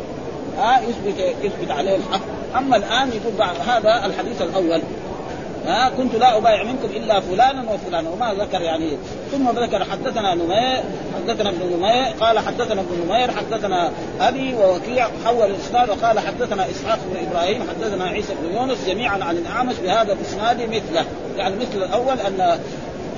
[0.59, 2.21] ها يثبت يثبت عليه الحق.
[2.57, 4.83] أما الآن يقول بعد هذا الحديث الأول
[5.67, 8.97] ها كنت لا أبايع منكم إلا فلانا وفلانا وما ذكر يعني.
[9.33, 10.83] ثم ذكر حدثنا نمير
[11.17, 13.90] حدثنا ابن نمير قال حدثنا ابن نمير حدثنا
[14.21, 19.37] أبي ووكيع حول الإسناد وقال حدثنا إسحاق بن إبراهيم حدثنا عيسى بن يونس جميعا عن
[19.37, 21.05] الأعمش بهذا الإسناد مثله.
[21.37, 22.59] يعني مثل الأول أن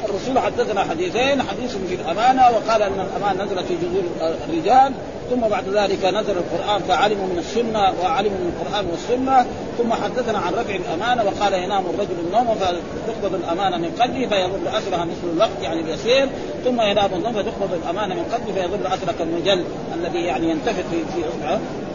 [0.05, 4.93] الرسول حدثنا حديثين حديث في الأمانة وقال أن الأمانة نزلت في جذور الرجال
[5.31, 9.47] ثم بعد ذلك نزل القرآن فعلموا من السنة وعلموا من القرآن والسنة
[9.79, 15.05] ثم حدثنا عن رفع الأمانة وقال ينام الرجل النوم فتقبض الأمانة من قلبه فيظل اثرها
[15.05, 16.29] مثل الوقت يعني اليسير
[16.65, 21.25] ثم ينام النوم فتقبض الأمانة من قلبه فيظل اثرها كالمجل الذي يعني ينتفخ في في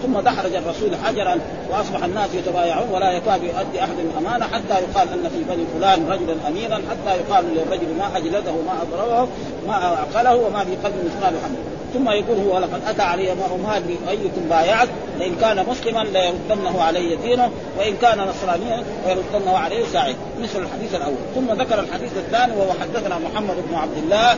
[0.03, 1.37] ثم دحرج الرسول حجرا
[1.69, 6.35] وأصبح الناس يتبايعون ولا يكاد يؤدي أحد الأمانة حتى يقال أن في بني فلان رجلا
[6.47, 9.27] امينا حتى يقال للرجل ما أجلده ما أضربه
[9.67, 13.35] ما عقله وما في قلبه مثقال حمل ثم يقول هو لقد أتى علي
[13.65, 14.87] مال أيكم بايعت
[15.19, 20.15] لأن كان مسلما ليردنه علي دينه وإن كان نصرانيا ليردنه عليه ساعد.
[20.41, 21.15] مثل الحديث الأول.
[21.35, 24.37] ثم ذكر الحديث الثاني وهو حدثنا محمد بن عبد الله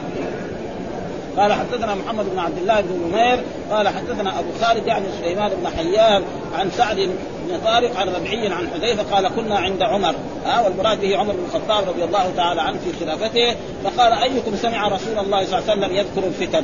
[1.38, 5.68] قال حدثنا محمد بن عبد الله بن نمير قال حدثنا أبو خالد يعني سليمان بن
[5.78, 6.24] حيان
[6.56, 10.16] عن سعد بن طارق عن ربعي عن حذيفة قال كنا عند عمر.
[10.46, 13.56] ها آه والمراد به عمر بن الخطاب رضي الله تعالى عنه في خلافته.
[13.84, 16.64] فقال أيكم سمع رسول الله صلى الله عليه وسلم يذكر الفتن؟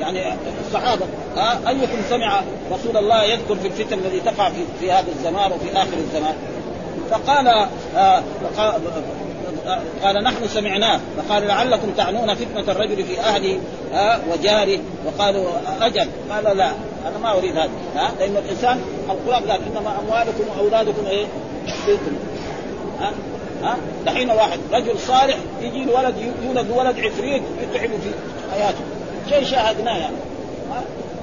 [0.00, 0.34] يعني
[0.66, 1.04] الصحابة.
[1.36, 2.40] ها آه أيكم سمع
[2.72, 6.34] رسول الله يذكر في الفتن الذي تقع في, في هذا الزمان وفي آخر الزمان؟
[7.10, 8.22] فقال آه
[10.04, 13.60] قال نحن سمعناه فقال لعلكم تعنون فتنة الرجل في أهله
[13.94, 15.44] آه وجاره وقالوا
[15.80, 16.70] أجل؟ قال لا
[17.06, 21.26] أنا ما أريد هذا ها لأن الإنسان القرآن قال إنما أموالكم وأولادكم إيه؟
[21.86, 22.18] فتنة
[23.00, 23.12] ها
[23.62, 28.10] ها دحين واحد رجل صالح يجي له ولد يولد ولد عفريت يتعب في
[28.52, 28.80] حياته
[29.28, 30.16] شيء شاهدناه يعني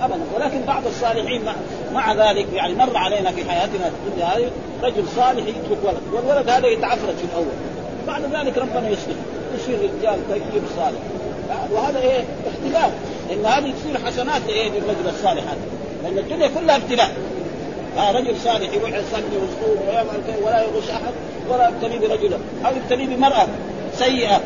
[0.01, 0.19] ابدا.
[0.35, 1.53] ولكن بعض الصالحين مع,
[1.93, 4.51] مع ذلك يعني مر علينا في حياتنا الدنيا هذه
[4.83, 7.53] رجل صالح يترك ولد والولد هذا يتعفرت في الأول.
[8.09, 9.15] بعد ذلك ربنا يصلح
[9.55, 10.99] يصير رجال طيب صالح.
[11.71, 12.91] وهذا إيه؟ اختلاف
[13.33, 15.59] ان هذه تصير حسنات إيه للرجل الصالح هذا.
[16.03, 17.11] لأن الدنيا كلها ابتلاء.
[17.97, 21.13] آه رجل صالح يروح يصلي ويصوم ويعمل ولا يغش أحد
[21.49, 23.47] ولا يبتلي برجله أو يبتلي بمرأة
[23.93, 24.41] سيئة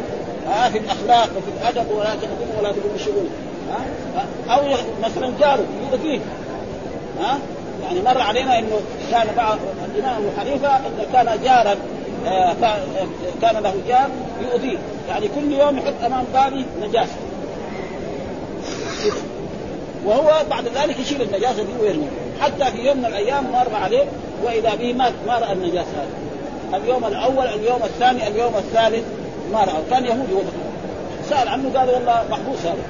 [0.48, 3.30] آه في الأخلاق وفي الأدب ولا تخدمه ولا تقوم بشغله
[4.48, 4.62] آه أو
[5.04, 6.20] مثلا جاره يؤذيه
[7.22, 7.40] ها؟
[7.84, 9.58] يعني مر علينا إنه كان بعض
[9.96, 11.76] الإمام ابو حنيفه انه كان جارا آه
[13.42, 14.10] كان له جار
[14.42, 14.78] يؤذيه.
[15.10, 17.16] يعني كل يوم يحط أمام بابي نجاسة.
[20.06, 22.10] وهو بعد ذلك يشيل النجاسة دي ويرميها
[22.42, 24.06] حتى في يوم من الأيام مر عليه
[24.44, 26.82] وإذا به مات ما رأى النجاسة هذه.
[26.84, 29.04] اليوم الأول اليوم الثاني اليوم الثالث
[29.52, 29.84] ما رأى.
[29.90, 30.54] كان يهودي وقت
[31.30, 32.84] سأل عنه قال والله محبوس هذا.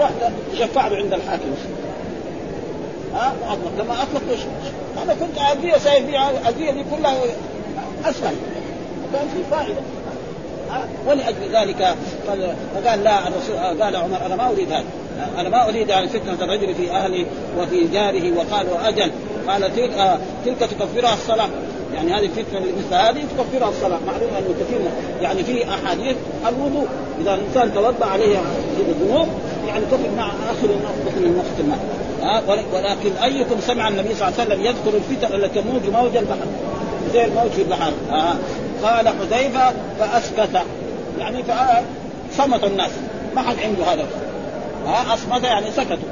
[0.00, 1.54] رحت شفع له عند الحاكم.
[3.14, 4.22] ها؟ أطلق لما أطلق
[5.02, 7.14] أنا كنت اذيه سايب الاذيه دي كلها.
[8.04, 8.34] أسهل.
[9.12, 9.80] كان في فائدة.
[11.06, 11.96] ولأجل ذلك
[12.74, 14.84] فقال لا الرسول قال عمر أنا ما أريد هذا.
[15.38, 17.26] أنا ما أريد يعني فتنة الرجل في أهله
[17.58, 19.10] وفي جاره وقالوا أجل
[19.48, 21.48] قال تلك, تلك تكفرها الصلاة.
[21.94, 23.98] يعني هذه الفتنة مثل هذه تكفرها الصلاة.
[24.06, 24.80] معلوم انه كثير
[25.22, 26.16] يعني في أحاديث
[26.48, 26.86] الوضوء.
[27.20, 28.38] إذا الإنسان توضأ عليه
[28.88, 29.28] الذنوب
[29.68, 30.68] يعني كفر مع آخر
[31.16, 31.78] النقطه من
[32.22, 36.46] ها؟ ولكن أيكم سمع النبي صلى الله عليه وسلم يذكر الفتن التي تموج موج البحر؟
[37.14, 38.34] زي الموج في البحر آه.
[38.82, 40.62] قال حذيفة فأسكت.
[41.18, 41.42] يعني
[42.32, 42.90] فصمت الناس.
[43.36, 44.06] ما حد عنده هذا
[44.86, 46.08] ها أصمت يعني سكتوا.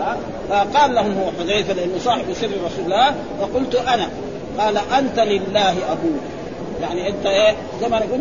[0.00, 0.16] ها
[0.48, 3.14] فقال لهم هو حذيفة لأنه صاحب سر رسول الله.
[3.40, 4.08] فقلت أنا.
[4.58, 6.20] قال أنت لله أبوك.
[6.80, 8.20] يعني أنت إيه؟ زي ما نقول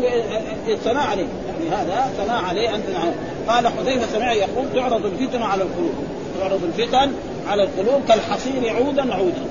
[0.83, 3.11] ثناء عليه يعني هذا ثناء عليه انت نعم.
[3.47, 5.93] قال حذيفة سمع يقول تعرض الفتن على القلوب.
[6.39, 7.11] تعرض الفتن
[7.47, 9.46] على القلوب كالحصير عودا عودا.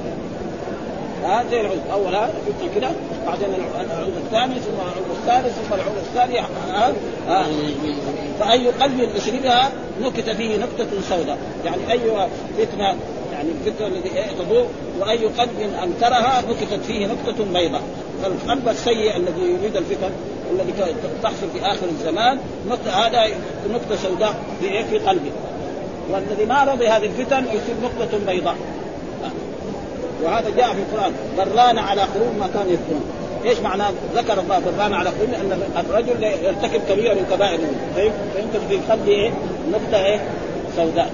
[1.26, 1.80] ها زي العود.
[1.92, 2.30] أول ها
[2.74, 2.90] كده
[3.26, 4.12] بعدين العود.
[4.24, 6.38] الثاني ثم العود الثالث ثم العود الثاني.
[6.38, 6.92] ها
[7.28, 7.46] ها
[8.40, 9.70] فأي قلب اشربها
[10.02, 11.38] نكت فيه نكتة سوداء.
[11.64, 12.96] يعني أي فتنة
[13.32, 14.08] يعني الفتنة التي
[14.38, 14.66] تضوء
[15.00, 17.82] وأي قلب أنكرها نكتت فيه نكتة بيضاء.
[18.22, 20.10] فالقلب السيء الذي يريد الفتن
[20.52, 20.72] الذي
[21.22, 22.38] تحصل في آخر الزمان
[22.90, 23.26] هذا
[23.74, 25.30] نكتة سوداء في في قلبه.
[26.10, 28.56] والذي ما رضي هذه الفتن يصير نقطة بيضاء.
[30.22, 31.12] وهذا جاء في القرآن.
[31.38, 33.04] بران على قلوب ما كانوا يذكرون.
[33.44, 37.58] إيش معناه ذكر الله بران على قلوب؟ ان الرجل يرتكب كبيرة من كبائر
[38.34, 39.30] فيمكن في قلبه إيه
[39.72, 40.20] نقطة إيه؟
[40.76, 41.10] سوداء.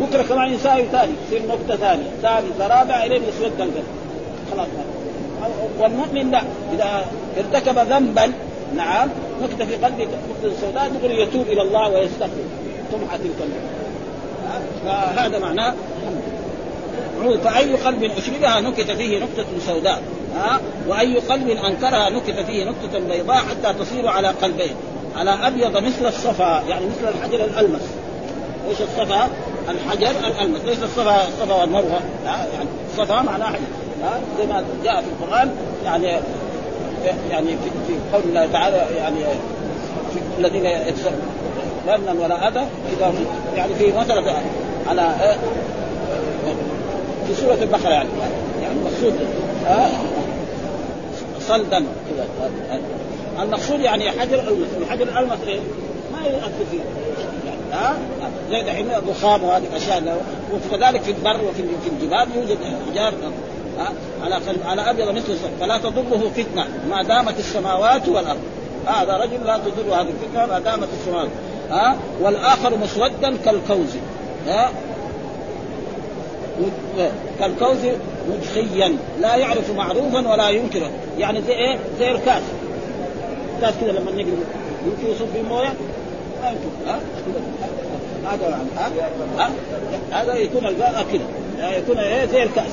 [0.00, 2.10] بكرة كمان يساوي ثاني يصير نقطة ثانية.
[2.22, 3.84] ثالثة رابعة الين يسود القلب
[4.52, 4.68] خلاص.
[5.78, 6.42] والمؤمن لا.
[6.74, 7.04] إذا
[7.38, 8.32] ارتكب ذنبا
[8.76, 9.08] نعم
[9.42, 12.44] نكتة في قلبه نكتة سوداء دغري يتوب إلى الله ويستغفر.
[12.92, 13.48] تمحى تلك
[14.84, 15.74] فهذا معناه.
[17.44, 20.02] فأي قلب أشربها نكت فيه نكتة سوداء
[20.36, 24.74] ها؟ وأي قلب أنكرها نكت فيه نكتة بيضاء حتى تصير على قلبين
[25.16, 27.82] على أبيض مثل الصفا يعني مثل الحجر الألمس.
[28.68, 29.28] إيش الصفا؟
[29.68, 30.60] الحجر الألمس.
[30.60, 32.48] ليس الصفا؟ الصفا والمروة يعني
[32.92, 33.58] الصفا معناه حجر
[34.38, 35.50] زي ما جاء في القرآن
[35.84, 36.06] يعني
[37.30, 39.18] يعني في, قول الله تعالى يعني
[40.14, 40.62] في الذين
[41.86, 43.14] منا ولا أذى إذا
[43.56, 44.34] يعني في مثلا
[44.88, 45.36] على
[47.26, 48.08] في سورة البقرة يعني.
[48.62, 49.14] يعني المقصود
[49.66, 49.90] ها؟
[51.40, 51.78] صلدا.
[51.78, 52.26] كذا
[53.42, 55.60] المقصود يعني حجر المس حجر المس إيه؟
[56.12, 56.80] ما يؤثر فيه.
[57.72, 57.96] يعني
[58.50, 60.22] زي دحين الرخام وهذه الأشياء
[60.54, 62.58] وكذلك في البر وفي في الجبال يوجد
[62.90, 63.14] حجار.
[64.22, 66.66] على على أبيض مثل فلا تضره فتنة.
[66.90, 68.40] ما دامت السماوات والأرض.
[68.86, 70.46] هذا رجل لا تضر هذه الفتنة.
[70.46, 71.28] ما دامت السماوات.
[71.70, 73.96] ها؟ والآخر مسودا كالكوز.
[74.48, 74.70] ها؟
[77.40, 77.78] كالكوز
[78.28, 82.42] مجخيا لا يعرف معروفا ولا ينكره يعني زي إيه؟ زي الكاس.
[83.60, 84.38] كاس كذا لما نقلب
[84.86, 85.74] يمكن يصب فيه موية.
[86.42, 86.54] ما
[86.86, 86.98] ها؟
[88.26, 88.60] هذا
[89.38, 89.52] يعني
[90.12, 92.70] هذا يكون الماء كذا يكون إيه؟ زي الكاس.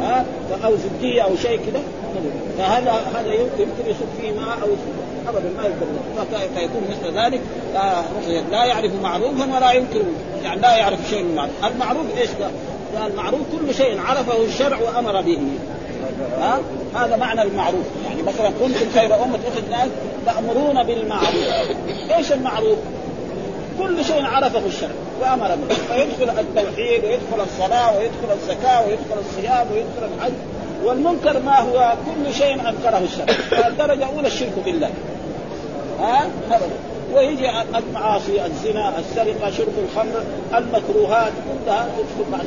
[0.00, 0.24] ها؟
[0.64, 1.82] أو زبديه أو شيء كذا
[2.58, 4.68] فهذا هذا يمكن يصب فيه ماء أو
[5.28, 7.40] ابدا ما يمكن فيكون مثل ذلك.
[8.50, 10.02] لا يعرف معروفا ولا ينكر.
[10.44, 12.50] يعني لا يعرف شيء من المعروف المعروف إيش؟ قال؟
[13.06, 15.38] المعروف كل شيء عرفه الشرع وأمر به.
[16.40, 16.58] ها؟
[16.94, 17.86] هذا معنى المعروف.
[18.08, 19.88] يعني مثلا كنتم خير أمة اخذ ناس
[20.26, 21.46] تأمرون بالمعروف.
[22.16, 22.78] إيش المعروف؟
[23.78, 25.74] كل شيء عرفه الشرع وأمر به.
[25.74, 30.32] فيدخل التوحيد ويدخل الصلاة ويدخل الزكاة ويدخل الصيام ويدخل الحج.
[30.84, 33.66] والمنكر ما هو؟ كل شيء أنكره الشرع.
[33.68, 34.90] الدرجه الأولى الشرك بالله.
[36.00, 36.26] ها؟
[37.14, 40.22] ويجي المعاصي الزنا السرقة شرب الخمر
[40.54, 41.32] المكروهات
[41.64, 42.46] كلها تدخل بعد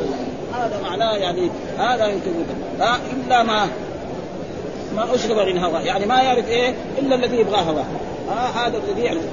[0.53, 2.31] هذا معناه يعني هذا يمكن
[3.27, 3.67] إلا ما
[4.95, 5.81] ما اشرب من هواه.
[5.81, 7.85] يعني ما يعرف إيه؟ إلا الذي يبغاه هواه.
[8.29, 9.23] ها هذا الذي يعرف.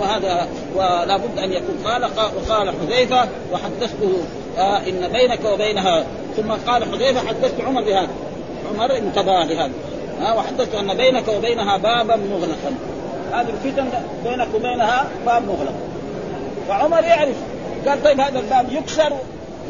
[0.00, 1.76] وهذا ولا بد أن يكون.
[1.84, 4.12] قال وقال حذيفة وحدثته
[4.58, 6.04] آه إن بينك وبينها.
[6.36, 8.10] ثم قال حذيفة حدثت عمر بهذا.
[8.70, 9.72] عمر انتبه لهذا.
[10.20, 12.72] ها وحدثت أن بينك وبينها بابا مغلقا.
[13.32, 13.88] هذه الفتن
[14.24, 15.74] بينك وبينها باب مغلق.
[16.68, 17.36] فعمر يعرف
[17.86, 19.12] قال طيب هذا الباب يكسر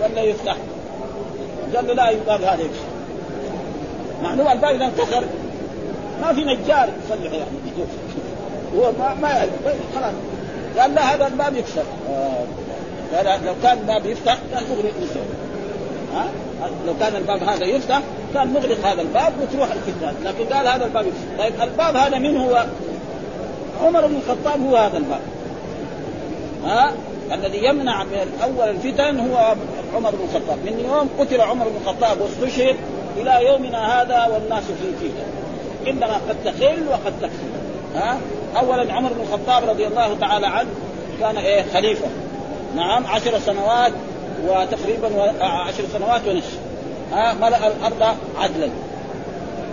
[0.01, 0.57] ولا يفتح؟
[1.77, 2.87] قال له لا الباب هذا يكسر.
[4.23, 5.25] معلوم الباب إذا انكسر
[6.23, 7.45] ما في نجار يصلح يعني
[8.77, 9.51] هو ما ما يعرف.
[9.95, 10.15] خلاص.
[10.79, 11.85] قال لا هذا الباب يكسر.
[13.15, 14.93] قال لو كان الباب يفتح كان تغلق
[16.15, 16.27] ها؟
[16.87, 18.01] لو كان الباب هذا يفتح
[18.35, 20.15] كان نغلق هذا الباب وتروح الفتنة.
[20.25, 22.67] لكن قال هذا الباب يفتح طيب الباب هذا من هو؟
[23.87, 25.21] عمر بن الخطاب هو هذا الباب.
[26.65, 26.93] ها؟
[27.33, 29.55] الذي يمنع من أول الفتن هو
[29.97, 30.59] عمر بن الخطاب.
[30.59, 32.77] من يوم قتل عمر بن الخطاب واستشهد
[33.17, 35.25] إلى يومنا هذا والناس في فتن
[35.91, 37.53] إنما قد تخل وقد تكفي
[37.95, 38.19] ها؟
[38.57, 40.69] اولا عمر بن الخطاب رضي الله تعالى عنه
[41.21, 42.07] كان إيه؟ خليفة.
[42.77, 43.93] نعم عشر سنوات
[44.47, 46.59] وتقريبا عشر سنوات ونصف.
[47.13, 48.71] ها؟ ملأ الأرض عدلا.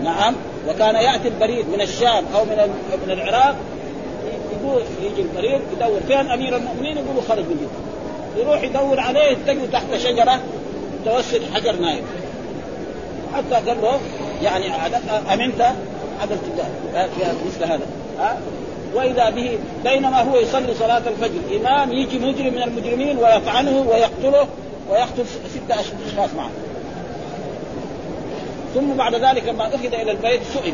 [0.04, 0.36] نعم
[0.67, 2.74] وكان يأتي البريد من الشام أو من
[3.08, 3.56] من العراق
[5.02, 9.98] يجي البريد يدور فين أمير المؤمنين؟ يقولوا خرج من جدا يروح يدور عليه تجد تحت
[9.98, 10.39] شجرة
[11.02, 12.04] متوسط حجر نايم.
[13.36, 14.00] حتى قال له
[14.41, 14.65] يعني
[15.34, 15.72] أمنت؟
[16.22, 16.39] عدلت
[16.93, 17.86] في مثل هذا.
[18.19, 18.38] ها؟
[18.95, 24.48] وإذا به بينما هو يصلي صلاة الفجر إمام يجي مجرم من المجرمين ويطعنه ويقتله
[24.89, 26.52] ويقتل ستة أشخاص معه.
[28.76, 30.74] ثم بعد ذلك لما أخذ إلى البيت سئل.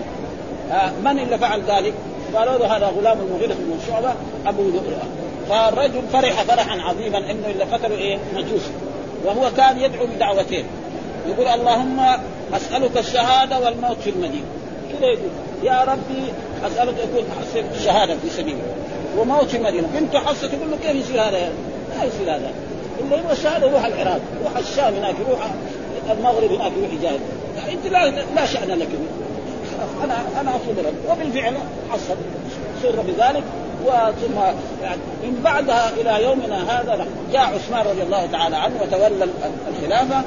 [1.03, 1.93] من اللي فعل ذلك؟
[2.35, 4.13] قالوا له هذا غلام المغيرة بن شعبة
[4.45, 4.71] أبو
[5.49, 8.61] فالرجل فرح فرحا عظيما إنه اللي قتلوا إيه؟ مجوس.
[9.25, 10.65] وهو كان يدعو بدعوتين.
[11.27, 11.99] يقول اللهم
[12.53, 14.45] أسألك الشهادة والموت في المدينة.
[14.91, 15.29] كذا يقول؟
[15.63, 16.33] يا ربي
[16.67, 18.57] أسألك اكون حصلت الشهادة في سبيلك
[19.17, 19.87] وموت في المدينة.
[19.93, 21.49] بنت حصه تقول له كيف يصير هذا؟
[21.97, 22.51] ما يصير هذا.
[22.99, 24.19] الا يبغى الشهاده يروح العراق.
[24.41, 25.15] يروح الشام هناك.
[25.27, 25.39] يروح
[26.11, 26.71] المغرب هناك.
[26.77, 27.19] يروح يجاهد
[27.71, 28.87] أنت لا لا شأن لك.
[30.03, 31.53] أنا أنا اطلب لك وبالفعل
[31.91, 32.15] حصل.
[32.83, 33.43] سر بذلك
[33.85, 34.37] وثم
[34.83, 39.27] يعني من بعدها إلى يومنا هذا جاء عثمان رضي الله تعالى عنه وتولى
[39.69, 40.21] الخلافة.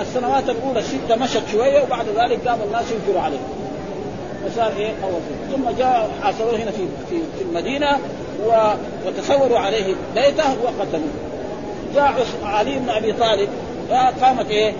[0.00, 3.38] السنوات الأولى السته مشت شوية وبعد ذلك قام الناس ينكروا عليه.
[4.46, 4.92] وصار إيه؟
[5.52, 7.98] ثم جاء حاصروه هنا في في, في المدينة
[8.46, 8.72] و...
[9.06, 11.10] وتصوروا عليه بيته وقتلوه.
[11.94, 13.48] جاء علي بن أبي طالب
[14.22, 14.72] قامت إيه؟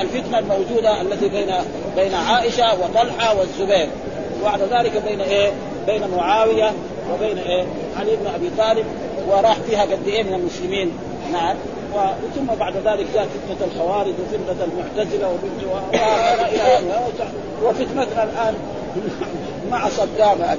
[0.00, 1.54] الفتنة الموجودة التي بين
[1.96, 3.88] بين عائشة وطلحة والزبير.
[4.40, 5.52] وبعد ذلك بين إيه؟
[5.86, 6.72] بين معاوية
[7.14, 7.64] وبين إيه؟
[7.96, 8.86] علي بن أبي طالب
[9.28, 10.92] وراح فيها قد إيه من المسلمين.
[11.32, 11.56] نعم.
[12.34, 15.36] ثم بعد ذلك جاءت فتنة الخوارج وفتنة المعتزلة
[17.62, 18.54] وفتنتنا الآن
[19.70, 20.42] مع صدام.
[20.42, 20.58] هذه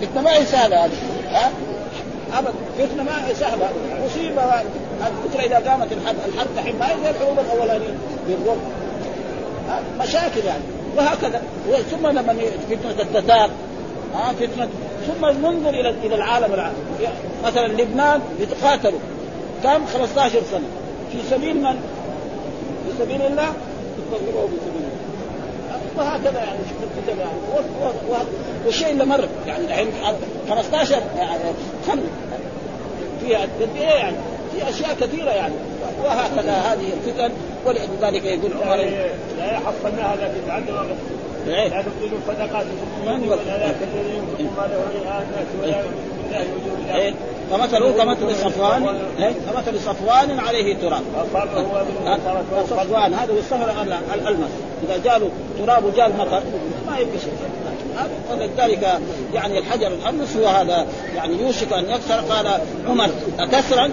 [0.00, 0.92] فتنة ما هي سهلة هذه
[1.30, 1.50] ها؟
[2.38, 3.68] ابدا فتنة ما هي سهلة.
[4.04, 4.42] مصيبة.
[5.06, 7.94] الفتنة إذا قامت الحرب الحرب دحين ما هي زي الحروب الأولانية.
[8.28, 8.58] بالروم
[10.00, 10.62] مشاكل يعني.
[10.96, 11.42] وهكذا.
[11.90, 12.36] ثم لما
[12.70, 13.50] فتنة التتار
[14.14, 14.68] ها فتنة
[15.06, 16.76] ثم ننظر إلى إلى العالم العالم
[17.44, 18.98] مثلا لبنان يتقاتلوا.
[19.62, 20.68] كم؟ 15 سنة.
[21.12, 21.80] في سبيل من؟
[22.84, 23.52] في سبيل الله؟
[23.98, 25.04] يقتلوا في سبيل الله.
[25.96, 27.30] وهكذا يعني شوف يعني.
[28.66, 29.88] والشيء اللي مر يعني الحين
[30.50, 31.40] 15 يعني
[33.20, 34.16] فيها قد إيه يعني.
[34.54, 35.54] في أشياء كثيرة يعني.
[36.04, 37.34] وهكذا هذه الفتن
[37.66, 38.76] ولذلك يقول عمر
[39.38, 40.96] لا يحصلناها لكن تعلم
[41.46, 42.66] لا تبطلوا صدقات
[43.06, 43.72] من ولا
[44.56, 44.84] ماله
[45.22, 45.80] الناس ولا
[46.90, 47.14] الآخر
[47.50, 48.86] فمثله كمثل صفوان
[49.18, 51.02] كمثل صفوان عليه تراب.
[52.70, 53.70] صفوان هذا هو الصفر
[54.14, 54.50] الالمس
[54.84, 56.42] إذا جاله تراب وجاء المطر
[56.86, 57.32] ما يبقى شيء.
[58.30, 58.98] ولذلك
[59.34, 60.86] يعني الحجر الأمس هو هذا.
[61.16, 62.46] يعني يوشك أن يكسر قال
[62.88, 63.90] عمر أكسرا؟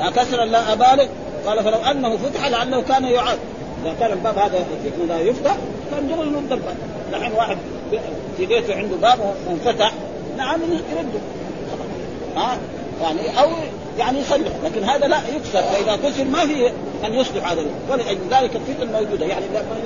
[0.00, 1.06] اكسرا لا أبالغ.
[1.46, 3.38] قال فلو أنه فتح لعله كان يعاد.
[3.84, 4.64] إذا كان الباب هذا
[5.08, 5.56] لا يفتح
[5.90, 6.76] كان دغري يرد الباب
[7.12, 7.56] الحين واحد
[8.36, 9.92] في بيته عنده باب وانفتح.
[10.36, 11.20] نعم يرده.
[12.36, 12.58] ها؟
[13.02, 13.48] يعني أو
[13.98, 14.52] يعني يصلح.
[14.64, 16.72] لكن هذا لا يكسر فإذا كسر ما في
[17.06, 17.64] أن يصلح هذا.
[17.90, 19.26] ولذلك الفتن موجودة.
[19.26, 19.44] يعني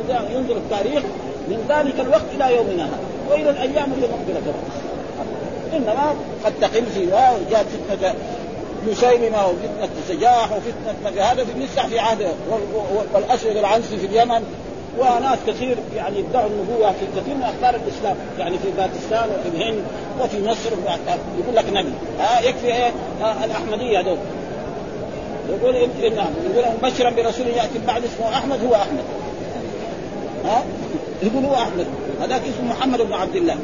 [0.09, 1.03] لما ينظر التاريخ
[1.49, 2.85] من ذلك الوقت إلى يومنا.
[2.85, 2.99] هذا
[3.31, 4.55] وإلى الأيام اللي مقبلة.
[5.77, 8.15] إنما قد تقل في وجاءت فتنة
[8.89, 12.29] مسيلمه وفتنة سجاح وفتنه هذا في النساء في عهده
[13.15, 14.45] والأسود العنسي في اليمن
[14.99, 19.85] وناس كثير يعني ادعوا النبوة في كثير من أخبار الإسلام يعني في باكستان وفي الهند
[20.21, 20.71] وفي مصر
[21.39, 21.93] يقول لك نبي.
[22.21, 22.93] ها يكفي إيه؟
[23.45, 24.19] الأحمدية هذول
[25.51, 29.05] يقول إن يقول مبشرا برسول يأتي بعد اسمه أحمد هو أحمد.
[30.45, 30.65] ها؟
[31.23, 31.87] يقول هو أحمد.
[32.21, 33.57] هذاك اسمه محمد بن عبد الله.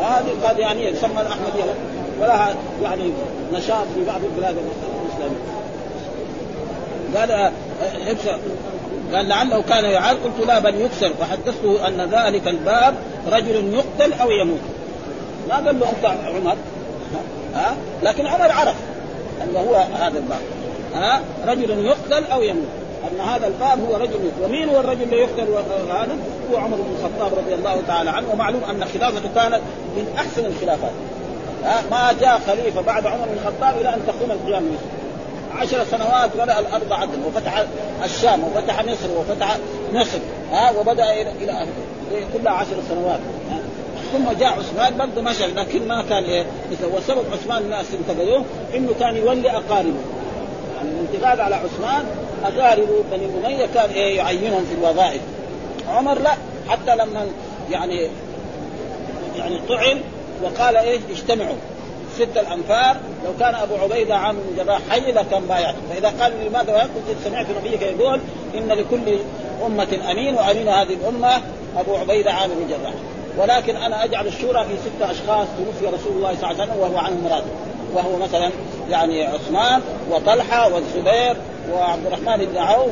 [0.00, 1.74] هذه القاديانية تسمى الأحمدية.
[2.20, 3.12] ولها يعني
[3.52, 4.56] نشاط في بعض البلاد.
[4.56, 4.99] الاسلاميه
[7.16, 7.52] قال آه،
[9.14, 11.12] قال لعله كان يعاد قلت لا بل يكسر.
[11.20, 12.94] وحدثته أن ذلك الباب
[13.32, 14.60] رجل يقتل أو يموت.
[15.48, 16.56] ما قال له أنت عمر؟
[17.54, 18.76] ها؟ لكن عمر عرف
[19.42, 20.40] ان هو هذا الباب.
[20.94, 22.68] ها؟ رجل يقتل أو يموت.
[23.12, 24.44] أن هذا الباب هو رجل يقتل.
[24.44, 25.46] ومين هو الرجل اللي يقتل
[25.90, 26.16] هذا؟
[26.52, 28.26] هو عمر بن الخطاب رضي الله تعالى عنه.
[28.32, 29.60] ومعلوم أن خلافته كانت
[29.96, 30.92] من أحسن الخلافات.
[31.64, 34.62] ها؟ ما جاء خليفة بعد عمر بن الخطاب إلى أن تقوم القيام
[35.54, 37.64] عشر سنوات بدأ الأرض عدل وفتح
[38.04, 39.56] الشام وفتح مصر وفتح
[39.92, 40.18] مصر
[40.52, 41.66] ها وبدأ إلى إلى
[42.34, 43.20] كلها عشر سنوات
[44.12, 46.46] ثم جاء عثمان برضه مشى لكن ما كان إيه
[46.94, 48.44] وسبب عثمان الناس انتقدوه
[48.74, 50.00] إنه كان يولي أقاربه.
[50.76, 52.04] يعني الانتقاد على عثمان
[52.44, 55.20] اقارب بني أمية كان إيه يعينهم في الوظائف.
[55.88, 56.30] عمر لا
[56.68, 57.26] حتى لما
[57.70, 58.08] يعني
[59.36, 60.00] يعني طعن
[60.42, 61.56] وقال إيش اجتمعوا.
[62.16, 62.96] ست الأنفار.
[63.24, 67.46] لو كان أبو عبيدة عامر بن جراح حي لكان بايعته فإذا قال لماذا قلت سمعت
[67.60, 68.20] نبيك يقول
[68.54, 69.18] إن لكل
[69.66, 71.42] أمة أمين وأمين هذه الأمة
[71.76, 72.94] أبو عبيدة عامر بن جراح.
[73.38, 76.98] ولكن أنا أجعل الشورى في ستة أشخاص توفي رسول الله صلى الله عليه وسلم وهو
[76.98, 77.50] عنهم راضي
[77.94, 78.50] وهو مثلا
[78.90, 79.80] يعني عثمان
[80.10, 81.36] وطلحة والزبير
[81.72, 82.90] وعبد الرحمن بن عوف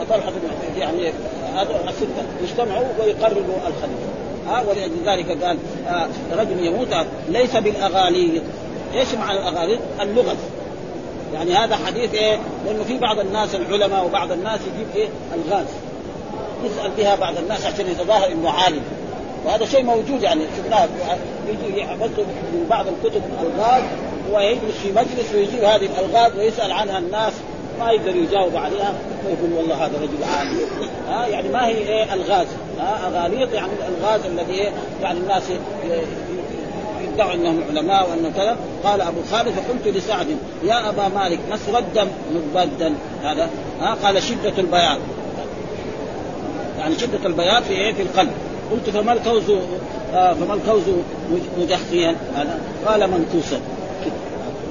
[0.00, 1.12] وطلحة بن يعني
[1.54, 4.13] هذول الستة يجتمعوا ويقرروا الخليفة.
[4.48, 6.88] ها ولذلك قال آه رجل يموت
[7.28, 8.42] ليس بالأغاليط
[8.94, 10.36] إيش معنى الأغاليط؟ اللغز
[11.34, 15.66] يعني هذا حديث إيه؟ لأنه في بعض الناس العلماء وبعض الناس يجيب إيه؟ الغاز
[16.64, 18.82] يسأل بها بعض الناس عشان يتظاهر إنه عالم
[19.44, 20.88] وهذا شيء موجود يعني شفناه
[21.48, 22.10] يجي يحفظ
[22.52, 23.82] من بعض الكتب الغاز
[24.32, 27.32] ويجلس في مجلس ويجيب هذه الألغاز ويسأل عنها الناس
[27.80, 28.94] ما يقدر يجاوب عليها
[29.26, 30.58] ويقول والله هذا رجل عالم.
[31.08, 32.46] ها يعني ما هي إيه الغاز.
[32.78, 34.70] ها أغاليط يعني الغاز الذي إيه
[35.02, 35.42] يعني الناس
[37.00, 38.56] يدعوا إنهم علماء وإنه كذا.
[38.84, 40.26] قال أبو خالد فقلت لسعد
[40.64, 43.50] يا أبا مالك مسودا مبدا هذا
[43.80, 44.98] ها قال شدة البياض.
[46.78, 48.32] يعني شدة البياض في إيه في القلب.
[48.70, 49.50] قلت فما الكوز
[50.14, 50.82] آه فما الكوز
[51.58, 52.16] مجخيا
[52.86, 53.60] قال منكوسا.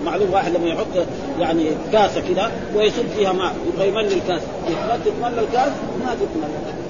[0.06, 1.08] معلوم واحد لما يحط
[1.40, 4.42] يعني كاسة كذا ويصب فيها ماء يبغى يملي الكاس.
[4.88, 5.72] ما تتملى الكاس
[6.06, 6.84] ما تتملى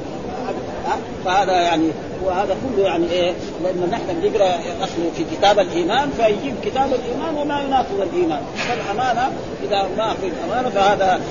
[1.25, 1.89] فهذا يعني
[2.25, 3.33] وهذا كله يعني إيه؟
[3.63, 8.41] لأن نحن بنقرأ أصله في كتاب الإيمان فيجيب كتاب الإيمان وما يناقض الإيمان.
[8.55, 9.31] فالأمانة
[9.63, 11.21] إذا ما في الأمانة فهذا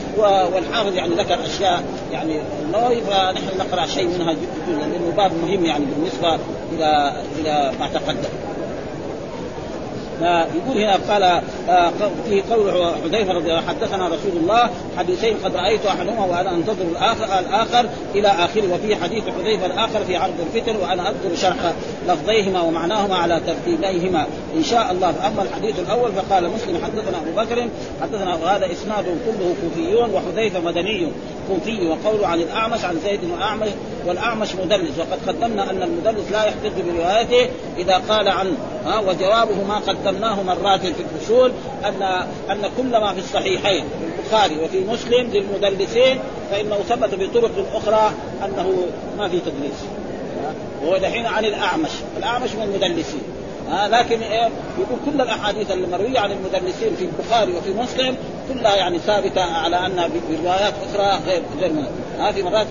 [0.53, 2.41] والحافظ يعني ذكر أشياء يعني
[2.73, 6.39] نووي فنحن نقرأ شيء منها جدا لأنه باب مهم يعني بالنسبة
[6.73, 8.52] إلى إلى ما تقدم.
[10.21, 11.23] يقول هنا قال
[11.69, 11.93] آه،
[12.29, 17.39] في قول حذيفة رضي الله حدثنا رسول الله حديثين قد رأيت أحدهما وأنا أنتظر الآخر
[17.39, 21.73] الآخر إلى آخره وفي حديث حذيفة الآخر في عرض الفتن وأنا أذكر شرح
[22.09, 24.27] لفظيهما ومعناهما على ترتيبيهما.
[24.57, 27.69] إن شاء الله فاما الحديث الأول فقال مسلم حدثنا أبو بكر
[28.03, 31.09] حدثنا وهذا إسناد كله كوفيون وحذيفة مدني
[31.49, 33.69] كوفي وقوله عن الأعمش عن زيد واعمش
[34.07, 34.99] والأعمش مدلس.
[34.99, 38.55] وقد قدمنا أن المدلس لا يحتج بروايته إذا قال عن
[38.87, 41.53] ها وجوابه ما قدمناه مرات في الفصول
[41.85, 42.03] أن
[42.51, 46.19] أن كل ما في الصحيحين في البخاري وفي مسلم للمدلسين
[46.51, 48.13] فإنه ثبت بطرق أخرى
[48.45, 48.87] أنه
[49.19, 49.85] ما في تدليس
[50.83, 53.23] وهو دحين عن الأعمش الأعمش من المدلسين
[53.71, 54.49] آه لكن إيه
[54.79, 58.17] يقول كل الأحاديث المروية عن المدلسين في البخاري وفي مسلم
[58.49, 61.73] كلها يعني ثابتة على ان بروايات أخرى غير غير
[62.19, 62.67] هذه مرات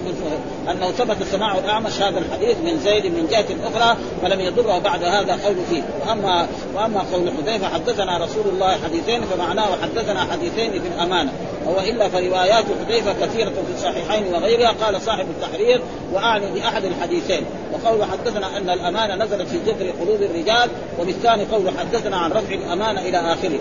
[0.72, 5.34] أنه ثبت سماع الأعمش هذا الحديث من زيد من جهة أخرى فلم يضره بعد هذا
[5.46, 5.84] قول فيه.
[6.08, 11.32] واما وأما قول حذيفة حدثنا رسول الله حديثين فمعناه حدثنا حديثين في الأمانة.
[11.66, 14.76] والا فروايات حذيفة كثيرة في الصحيحين وغيرها.
[14.82, 15.82] قال صاحب التحرير
[16.14, 17.46] وأعني بأحد الحديثين.
[17.74, 20.70] وقول حدثنا أن الأمانة نزلت في جذر قلوب الرجال
[21.00, 23.60] وبالثاني قول حدثنا عن رفع الأمانة إلى آخره.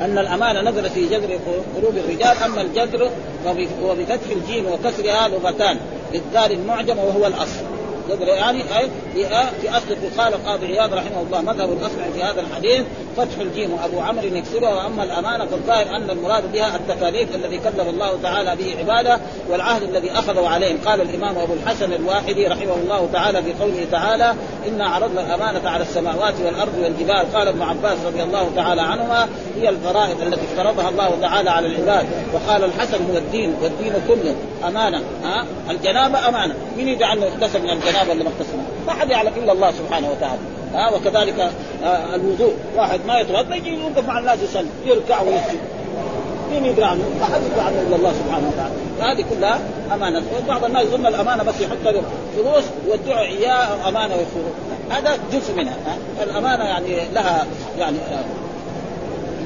[0.00, 1.38] أن الأمانة نزلت في جذر
[1.76, 3.10] قلوب الرجال أما الجذر
[3.54, 5.78] فهو بفتح الجيم وكسرها لغتان
[6.14, 7.62] للدار المعجم وهو الأصل.
[8.20, 8.62] يعني
[9.60, 12.82] في أصل قال القاضي عياض رحمه الله مذهب الأصل في هذا الحديث.
[13.16, 18.18] فتح الجيم وابو عمرو يكسرها واما الامانه فالظاهر ان المراد بها التكاليف الذي كلف الله
[18.22, 20.78] تعالى به عباده والعهد الذي اخذوا عليهم.
[20.86, 24.34] قال الامام ابو الحسن الواحدي رحمه الله تعالى في قوله تعالى
[24.68, 29.68] إنا عرضنا الأمانة على السماوات والأرض والجبال قال ابن عباس رضي الله تعالى عنهما هي
[29.68, 34.34] الفرائض التي افترضها الله تعالى على العباد وقال الحسن هو الدين والدين كله
[34.68, 36.54] أمانة ها؟ الجنابة أمانة.
[36.76, 38.30] من يجعل يغتسل من الجنابة اللي ما
[38.86, 40.40] ما حد يعلم إلا الله سبحانه وتعالى.
[40.74, 41.50] ها وكذلك
[41.84, 42.54] آه الوضوء.
[42.76, 45.60] واحد ما يتوضا يجي يوقف مع الناس يصلي يركع ويسجد.
[46.50, 48.74] مين يدري عنه؟ ما حد يدري عنه إلا الله سبحانه وتعالى.
[48.98, 49.60] فهذه كلها
[49.94, 50.22] أمانة.
[50.48, 52.02] بعض الناس يظن الأمانة بس يحط له
[52.36, 54.52] فلوس ويدعوا إياه أمانة ويخفروه
[54.90, 55.76] هذا جزء منها.
[56.22, 57.46] الأمانة يعني لها
[57.78, 57.96] يعني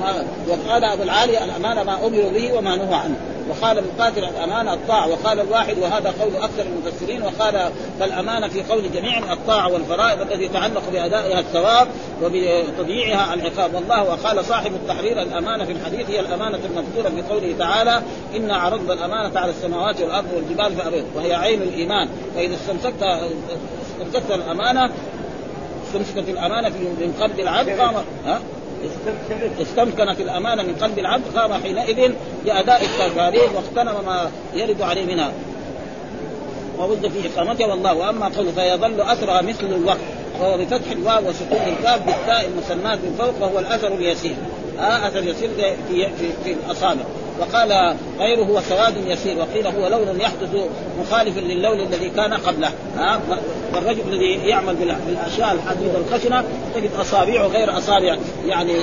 [0.00, 3.16] ما وقال أبو العالي الأمانة ما امروا به وما نهوا عنه.
[3.48, 5.08] وقال مقاتل الأمانة الطاعة.
[5.08, 7.22] وقال الواحد وهذا قول أكثر المفسرين.
[7.22, 7.70] وقال
[8.00, 11.88] فالأمانة في قول جميع الطاعة والفرائض التي يتعلق بأدائها الثواب
[12.22, 13.74] وبتضييعها العقاب.
[13.74, 18.02] والله وقال صاحب التحرير الأمانة في الحديث هي الأمانة المذكورة في قوله تعالى
[18.36, 22.08] انا عرضنا الأمانة على السماوات والأرض والجبال فابيض وهي عين الإيمان.
[22.36, 23.02] فإذا استمسكت
[24.00, 24.90] استمسكت الأمانة
[25.86, 27.80] استمسكت الأمانة من قبل العبد
[28.26, 28.40] ها؟
[29.62, 32.12] استمكنت الأمانة من قلب العبد قام حينئذ
[32.44, 35.32] باداء التكاليف واغتنم ما يرد عليه منها.
[36.78, 37.94] وود في اقامتها والله.
[37.94, 39.98] وأما قول فيظل اثرها مثل الوقت
[40.40, 44.36] وهو بفتح الواو وسكون الكاف بالتاء المسمات من فوق وهو الأثر اليسير.
[44.78, 45.50] آه أثر يسير
[45.88, 47.04] في, في, في الأصابع.
[47.40, 49.38] وقال غيره هو سواد يسير.
[49.38, 50.56] وقيل هو لون يحدث
[51.00, 52.70] مخالفا للون الذي كان قبله.
[52.96, 53.20] ها؟
[53.74, 54.74] والرجل الذي يعمل
[55.06, 58.16] بالأشياء الحديده الخشنة تجد اصابعه غير أصابع
[58.46, 58.74] يعني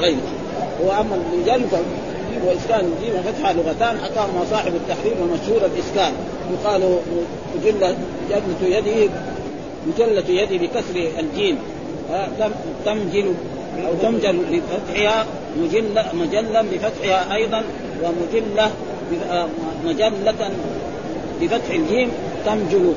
[0.00, 0.20] غيره.
[0.82, 1.62] وأما الرجال
[2.46, 6.12] واسكان الجيم وفتحها لغتان حكاهما صاحب التحرير ومشهور الإسكان.
[6.52, 6.98] يقال
[7.56, 7.96] مجلة
[8.30, 9.12] جلة يده
[9.86, 11.58] مجلة يده بكسر الجيم.
[12.84, 13.34] تمجل
[13.86, 15.26] أو تمجل بفتحها
[15.60, 17.62] مجلة مجلا بفتحها أيضا
[18.02, 18.70] ومجلة
[19.84, 20.50] مجلة
[21.40, 22.10] بفتح الجيم
[22.46, 22.92] تمجل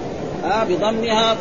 [0.45, 1.37] آه بضمها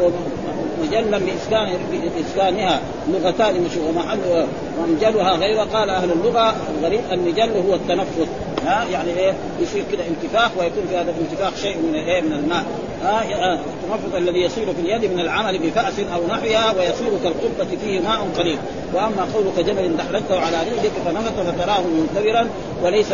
[0.83, 1.79] مجلا بإسكان
[2.17, 2.81] بإسكانها.
[3.09, 4.47] لغتان مشهور ومحل
[4.79, 8.29] ومجلها غير قال أهل اللغة الغريب المجل هو التنفس.
[8.69, 12.65] ها يعني إيه يصير كده انتفاخ ويكون في هذا الانتفاخ شيء من إيه من الماء.
[13.03, 13.23] ها
[13.55, 18.59] التنفس الذي يصير في اليد من العمل بفأس أو نحوها ويصير كالقبة فيه ماء قليل.
[18.95, 22.49] وأما قولك جمل دحرجته على رجلك فنفث فتراه منتبرا
[22.83, 23.07] وليس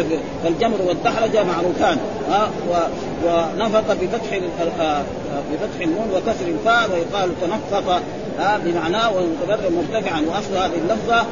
[0.45, 1.99] فالجمر والدحرجه معروفان.
[2.31, 2.51] ها
[3.25, 4.41] ونفث بفتح
[5.53, 8.03] بفتح النون وكسر الفاء ويقال تنفط
[8.39, 10.21] ها بمعناه ومتبرع مرتفعا.
[10.21, 11.27] وأصل هذه اللفظة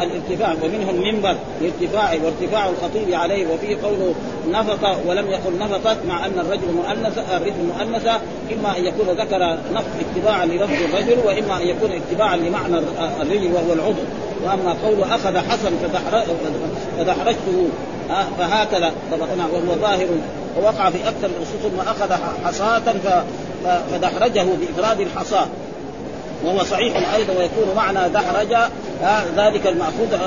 [0.00, 4.14] الارتفاع ومنه المنبر لارتفاعه وارتفاع الخطيب عليه وفيه قوله
[4.50, 8.20] نفط ولم يقل نفطت مع أن الرجل مؤنث الرجل مؤنثه
[8.52, 12.78] إما أن يكون ذكر نفط اتباعا للفظ الرجل وإما أن يكون اتباعا لمعنى
[13.22, 14.02] الرجل وهو العضو.
[14.44, 15.70] وأما قوله أخذ حسن
[16.98, 17.68] فدحرجته
[18.38, 20.06] فهكذا ضبطنا وهو ظاهر.
[20.58, 22.12] ووقع في أكثر النصوص ثم أخذ
[22.44, 22.82] حصاة
[23.64, 25.46] فدحرجه بإفراد الحصاه
[26.44, 28.56] وهو صحيح أيضا ويكون معنى دحرج
[29.36, 30.18] ذلك المأخوذ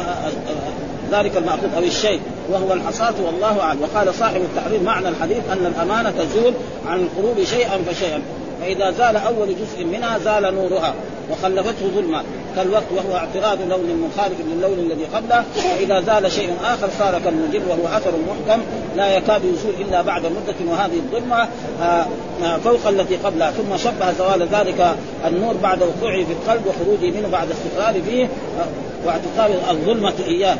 [1.11, 2.19] ذلك المأخوذ أو الشيء.
[2.49, 3.81] وهو الحصاة والله أعلم.
[3.81, 6.53] وقال صاحب التحرير معنى الحديث أن الأمانة تزول
[6.87, 8.21] عن القلوب شيئا فشيئا.
[8.61, 10.93] فإذا زال أول جزء منها زال نورها
[11.31, 12.23] وخلفته ظلما.
[12.55, 15.43] كالوقت وهو اعتراض لون مخالف للون الذي قبله
[15.75, 18.61] وإذا زال شيء آخر صار كالمجر وهو أثر محكم
[18.97, 21.47] لا يكاد يزول إلا بعد مدة وهذه الظلمة
[21.81, 22.05] آه،
[22.43, 23.51] آه، فوق التي قبلها.
[23.51, 24.95] ثم شبه زوال ذلك
[25.27, 28.67] النور بعد وقوعه في القلب وخروجه منه بعد استقرار فيه آه،
[29.05, 30.57] واعتقاد الظلمة إياه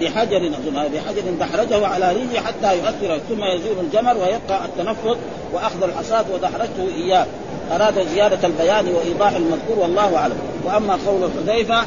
[0.00, 0.50] بحجر
[0.94, 5.16] بحجر دحرجه على ريجه حتى يؤثر ثم يزول الجمر ويبقى التنفض
[5.52, 7.26] وأخذ الحصاة ودحرجته إياه.
[7.72, 10.38] أراد زيادة البيان وإيضاح المذكور والله أعلم.
[10.64, 11.84] وأما قول حذيفة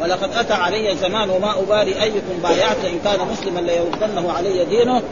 [0.00, 5.02] ولقد أتى علي زمان وما أبالي أيكم بايعت إن كان مسلما ليردنه علي دينه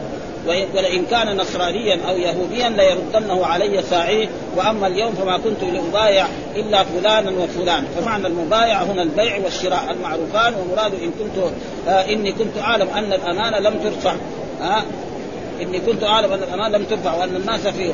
[0.47, 7.31] ولئن كان نصرانيا أو يهوديا ليردنه علي ساعيه وأما اليوم فما كنت لابايع إلا فلانا
[7.31, 7.83] وفلان.
[7.85, 11.43] فمعنى المبايع هنا البيع والشراء المعروفان ومراد إن كنت
[11.87, 14.15] آه إني كنت أعلم أن الأمانة لم ترفع.
[14.61, 14.83] آه
[15.61, 17.93] إني كنت أعلم أن الأمانة لم ترفع وأن الناس في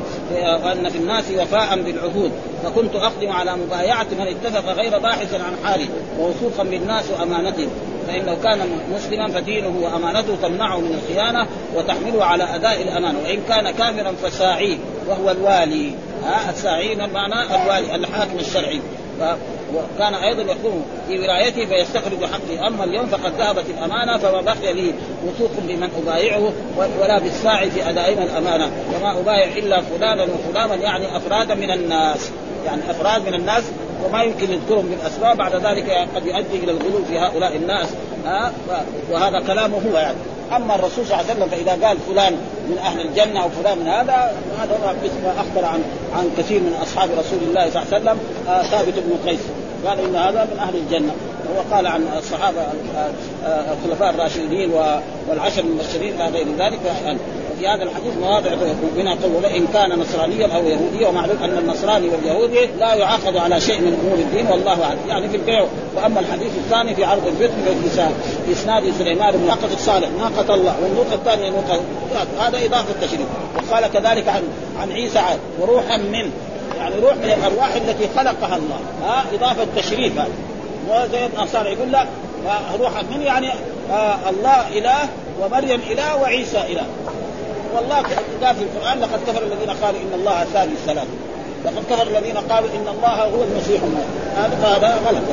[0.64, 2.32] وأن في الناس وفاء بالعهود.
[2.64, 5.86] فكنت أقدم على مبايعه من اتفق غير باحثا عن حالي
[6.18, 7.70] ووثوقا بالناس وأمانتهم.
[8.08, 8.58] فانه كان
[8.94, 14.78] مسلما فدينه وأمانته تمنعه من الخيانة وتحمله على أداء الامانه وإن كان كافرا فساعي
[15.08, 15.92] وهو الوالي.
[16.24, 18.80] ها الساعي معناه الوالي الحاكم الشرعي.
[19.74, 24.94] وكان أيضا يقوم في ولايته فيستخرج حقه أما اليوم فقد ذهبت الأمانة فما بقي لي
[25.26, 26.52] وثوق بمن أبايعه
[27.00, 28.70] ولا بالساعي في أدائنا الأمانة.
[28.96, 32.30] وما أبايع إلا فلانا وفلانا يعني افرادا من الناس.
[32.66, 33.64] يعني أفراد من الناس
[34.04, 37.88] وما يمكن يذكرهم بالاسماء بعد ذلك قد يؤدي إلى الغلو في هؤلاء الناس.
[39.10, 40.16] وهذا كلامه هو يعني.
[40.56, 42.32] أما الرسول صلى الله عليه وسلم فإذا قال فلان
[42.68, 45.82] من أهل الجنة أو فلان من هذا هذا مثل أخبر عن
[46.16, 48.18] عن كثير من أصحاب رسول الله صلى الله عليه وسلم
[48.48, 49.40] آه ثابت بن قيس.
[49.86, 51.12] قال إن هذا من أهل الجنة.
[51.56, 52.62] وقال عن الصحابة
[53.46, 54.70] الخلفاء الراشدين
[55.28, 56.80] والعشر المبشرين إلى غير ذلك.
[57.58, 58.50] في هذا الحديث مواضع
[58.96, 61.08] منها قول إن كان نصرانيا أو يهوديا.
[61.08, 64.98] ومعلوم أن النصراني واليهودي لا يعاقد على شيء من أمور الدين والله أعلم.
[65.08, 65.66] يعني في البيع.
[65.96, 67.54] وأما الحديث الثاني في عرض الفتن
[68.52, 70.74] اسناد سليمان بن ناقه صالح ناقة الله.
[70.82, 71.80] والنوقه الثانية نوقه
[72.40, 73.26] هذا إضافة تشريف.
[73.56, 74.42] وقال كذلك عن
[74.80, 75.20] عن عيسى
[75.60, 76.32] وروحا من
[76.78, 78.80] يعني روح من الأرواح التي خلقها الله.
[79.02, 80.28] ها إضافة تشريف هذا
[80.90, 82.04] وزي النصارى يقول لا
[82.80, 83.48] روحا من يعني
[83.90, 85.08] آه الله إله
[85.40, 86.86] ومريم إله وعيسى إله.
[87.74, 87.96] والله
[88.42, 91.08] قال في القرآن لقد كفر الذين قالوا إن الله ثالث ثلاثة.
[91.64, 93.80] لقد كفر الذين قالوا إن الله هو المسيح
[94.36, 95.24] هذا هذا غلط.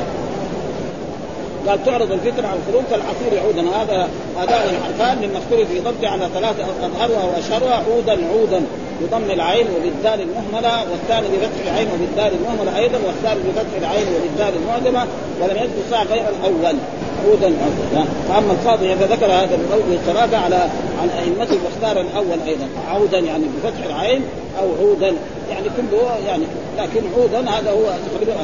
[1.68, 6.64] قال تعرض الفتنة عن الخروج كالعصير عودا هذا هذان الحرفان للمذكور في ضبط على ثلاثة
[6.86, 8.62] أظهرها وأشهرها عودا عودا.
[9.02, 15.06] بضم العين وبالدال المهملة والثاني بفتح العين وبالدال المهملة أيضا والثالث بفتح العين وبالدال المعجمة
[15.40, 16.76] ولم يذكر ساعة غير الأول.
[17.26, 17.52] عودا
[18.28, 20.68] فأما القاضي فذكر هذا من قوله الثلاثة على
[21.02, 22.68] عن أئمته واختار الأول أيضا.
[22.88, 24.22] عودا يعني بفتح العين
[24.60, 25.12] أو عودا.
[25.50, 26.44] يعني كله يعني
[26.78, 28.34] لكن عودا هذا هو تقريبا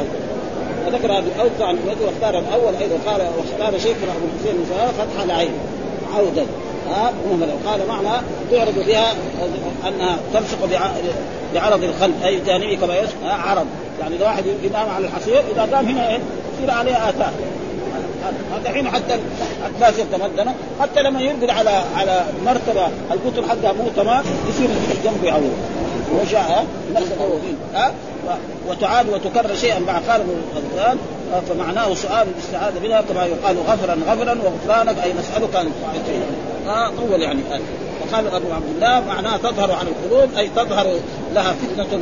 [0.87, 2.97] وذكر هذه الاوسع عن واختار الأول أيضا.
[3.07, 4.65] قال واختار شيخنا أبو الحسين
[4.99, 5.53] فتح العين.
[6.17, 6.47] عودا.
[6.93, 9.15] ها مهملا قال معنى تعرض بها
[9.89, 10.59] أنها تلصق
[11.55, 13.67] بعرض الخلق أي جانبي كما يسمى عرض.
[14.01, 16.19] يعني إذا واحد ينام على الحصير إذا قام هنا إيه؟
[16.57, 17.33] يصير عليه آثار.
[18.55, 19.19] هذا حين حتى
[19.75, 24.69] الناس يتمدنوا حتى لما يرقد على على مرتبة القطر حقها مو تمام يصير
[25.05, 25.53] جنبه يعوض
[26.21, 26.67] وجاء
[27.75, 27.93] ها
[28.69, 30.99] وتعاد وتكرر شيئا بعد قال ابن
[31.49, 35.71] فمعناه سؤال الاستعاذة منها كما يقال غفرا غفرا وغفرانك أي نسألك أن
[36.69, 37.61] آه طول يعني آه.
[38.03, 40.87] وقال أبو عبد الله معناه تظهر عن القلوب أي تظهر
[41.35, 42.01] لها فتنة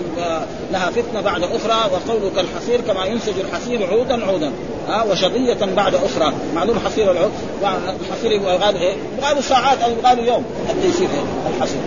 [0.73, 4.53] لها فتنة بعد أخرى وقولك الحصير كما ينسج الحصير عودا عودا
[4.89, 7.33] ها آه وشظيه بعد أخرى معلوم حصير العود
[8.01, 11.09] الحصير يبغى إيه؟ يبغى ساعات أو يبغى يوم حتى يصير؟
[11.57, 11.81] الحصير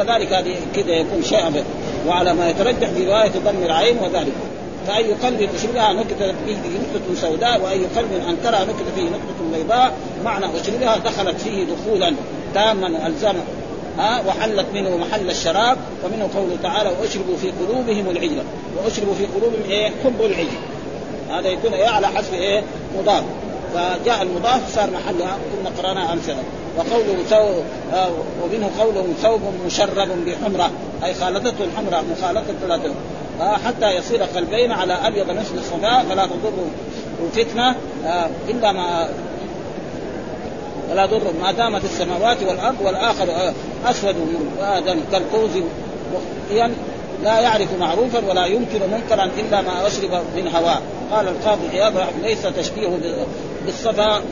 [0.00, 1.64] فكذلك هذه كذا يكون شيئا
[2.06, 4.32] وعلى ما يترجح في رواية ضم العين وذلك.
[4.86, 9.92] فأي قلب أشربها نكتة فيه نقطة سوداء وأي قلب أنكرها نكتة فيه نقطة بيضاء
[10.24, 12.14] معنى أشربها دخلت فيه دخولا
[12.54, 13.42] تاما ألزمه
[13.98, 18.42] ها وحلت منه محل الشراب ومنه قوله تعالى وأشربوا في قلوبهم العجل.
[18.84, 20.58] وأشربوا في قلوبهم إيه؟ حب العجل.
[21.30, 22.62] هذا يكون إيه؟ على حسب إيه؟
[22.98, 23.24] مضاف.
[23.74, 25.38] فجاء المضاف صار محلها.
[25.52, 26.30] كنا قرانا امس
[26.76, 28.08] وقوله ثوب آه
[28.44, 30.70] ومنه قوله ثوب مشرب بحمرة
[31.04, 32.90] أي خالطته الحمراء مخالطة ثلاثة
[33.40, 36.52] آه حتى يصير قلبين على أبيض مثل الصفاء فلا تضر
[37.34, 37.74] فتنه
[38.06, 39.08] آه إلا ما
[40.90, 43.52] ولا ضر ما دامت السماوات والأرض والآخر
[43.86, 44.16] أسود
[44.60, 45.50] آدم كالكوز
[46.14, 46.70] مخفيا
[47.24, 50.78] لا يعرف معروفا ولا ينكر منكرا إلا ما أشرب من هواه
[51.12, 51.92] قال القاضي عياض
[52.22, 52.98] ليس تشبيهه
[53.66, 54.22] بالصفا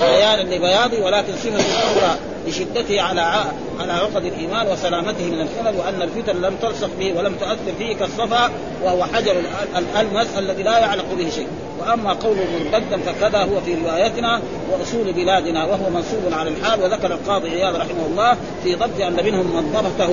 [0.00, 3.44] بيانا لبياضه ولكن صفه أخرى لشدته على
[3.80, 8.50] على عقد الإيمان وسلامته من الخلل وأن الفتن لم تلصق به ولم تؤثر فيه كالصفا
[8.82, 9.36] وهو حجر
[9.76, 11.46] الألمس الذي لا يعلق به شيء.
[11.80, 14.40] وأما قوله مرتدا فكذا هو في روايتنا
[14.70, 19.46] وأصول بلادنا وهو منصوب على الحال وذكر القاضي عياض رحمه الله في ضبط أن منهم
[19.46, 20.12] من ضبطه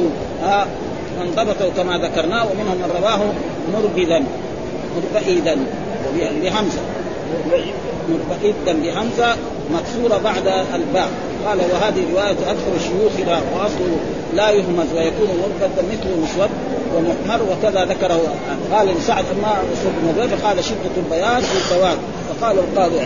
[1.19, 3.33] من ضبطه كما ذكرناه ومنهم من رواه
[3.73, 4.23] مربدا
[4.95, 5.57] مربئدا
[6.41, 6.81] بهمزه
[8.09, 9.35] مربئدا بهمزه
[9.73, 11.09] مكسورة بعد الباء.
[11.45, 13.97] قال وهذه روايه أكثر شيوخنا وأصله
[14.35, 16.49] لا يهمز ويكون مربدا مثل مسود
[16.95, 18.21] ومحمر وكذا ذكره.
[18.73, 21.97] قال لسعد أما اسود قال شدة البياض والسواد
[22.29, 22.99] وقال القاضي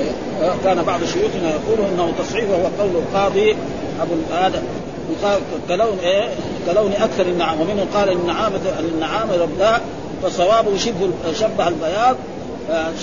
[0.64, 3.56] كان بعض شيوخنا يقول إنه تصحيح وهو قول القاضي
[4.02, 4.64] أبو هذا
[5.70, 6.30] كلون إيه؟
[6.66, 7.62] كلون أكثر النعام.
[7.62, 9.82] ومنه قال النعامه النعامه ربداء
[10.24, 11.10] فصوابه شبه
[11.40, 12.16] شبه البياض.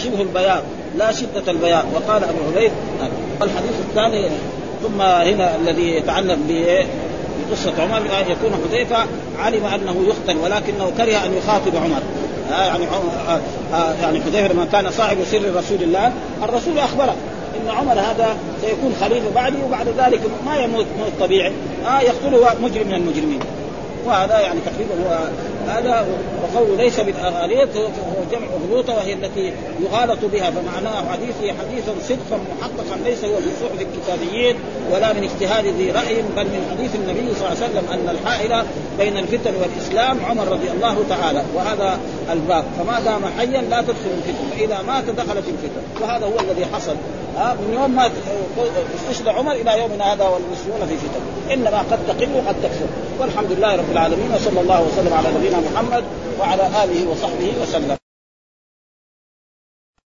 [0.02, 0.62] شبه البياض.
[0.96, 2.72] لا شدة البياض وقال أبو عبيد
[3.42, 4.28] الحديث الثاني
[4.82, 8.96] ثم هنا الذي يتعلق بقصة عمر يكون حذيفة
[9.38, 12.02] علم أنه يختن ولكنه كره أن يخاطب عمر.
[12.52, 13.40] آه يعني آه
[13.74, 16.12] آه يعني حذيفة لما كان صاحب سر رسول الله
[16.42, 17.14] الرسول أخبره
[17.56, 21.52] إن عمر هذا سيكون خليفة بعدي وبعد ذلك ما يموت موت طبيعي.
[21.86, 23.40] آه يقتله مجرم من المجرمين.
[24.06, 25.18] وهذا يعني تقريبا هو
[25.78, 26.06] هذا
[26.42, 32.96] وقوله ليس بالاغاليط هو جمع غلوطه وهي التي يغالط بها فمعناه حديثه حديثا صدقا محققا
[33.04, 34.56] ليس هو في صحف الكتابيين
[34.92, 38.64] ولا من اجتهاد ذي رأي بل من حديث النبي صلى الله عليه وسلم أن الحائل
[38.98, 41.98] بين الفتن والإسلام عمر رضي الله تعالى وهذا
[42.32, 42.64] الباب.
[42.78, 46.02] فما دام حيا لا تدخل الفتن فإذا مات دخلت الفتن.
[46.02, 46.96] وهذا هو الذي حصل.
[47.40, 48.10] من يوم ما
[48.96, 52.86] استشهد عمر إلى يومنا هذا والمسلمون في فتن إنما قد تقل وقد تكثر.
[53.20, 56.04] والحمد لله رب العالمين وصلى الله وسلم على نبينا محمد
[56.40, 57.99] وعلى آله وصحبه وسلم.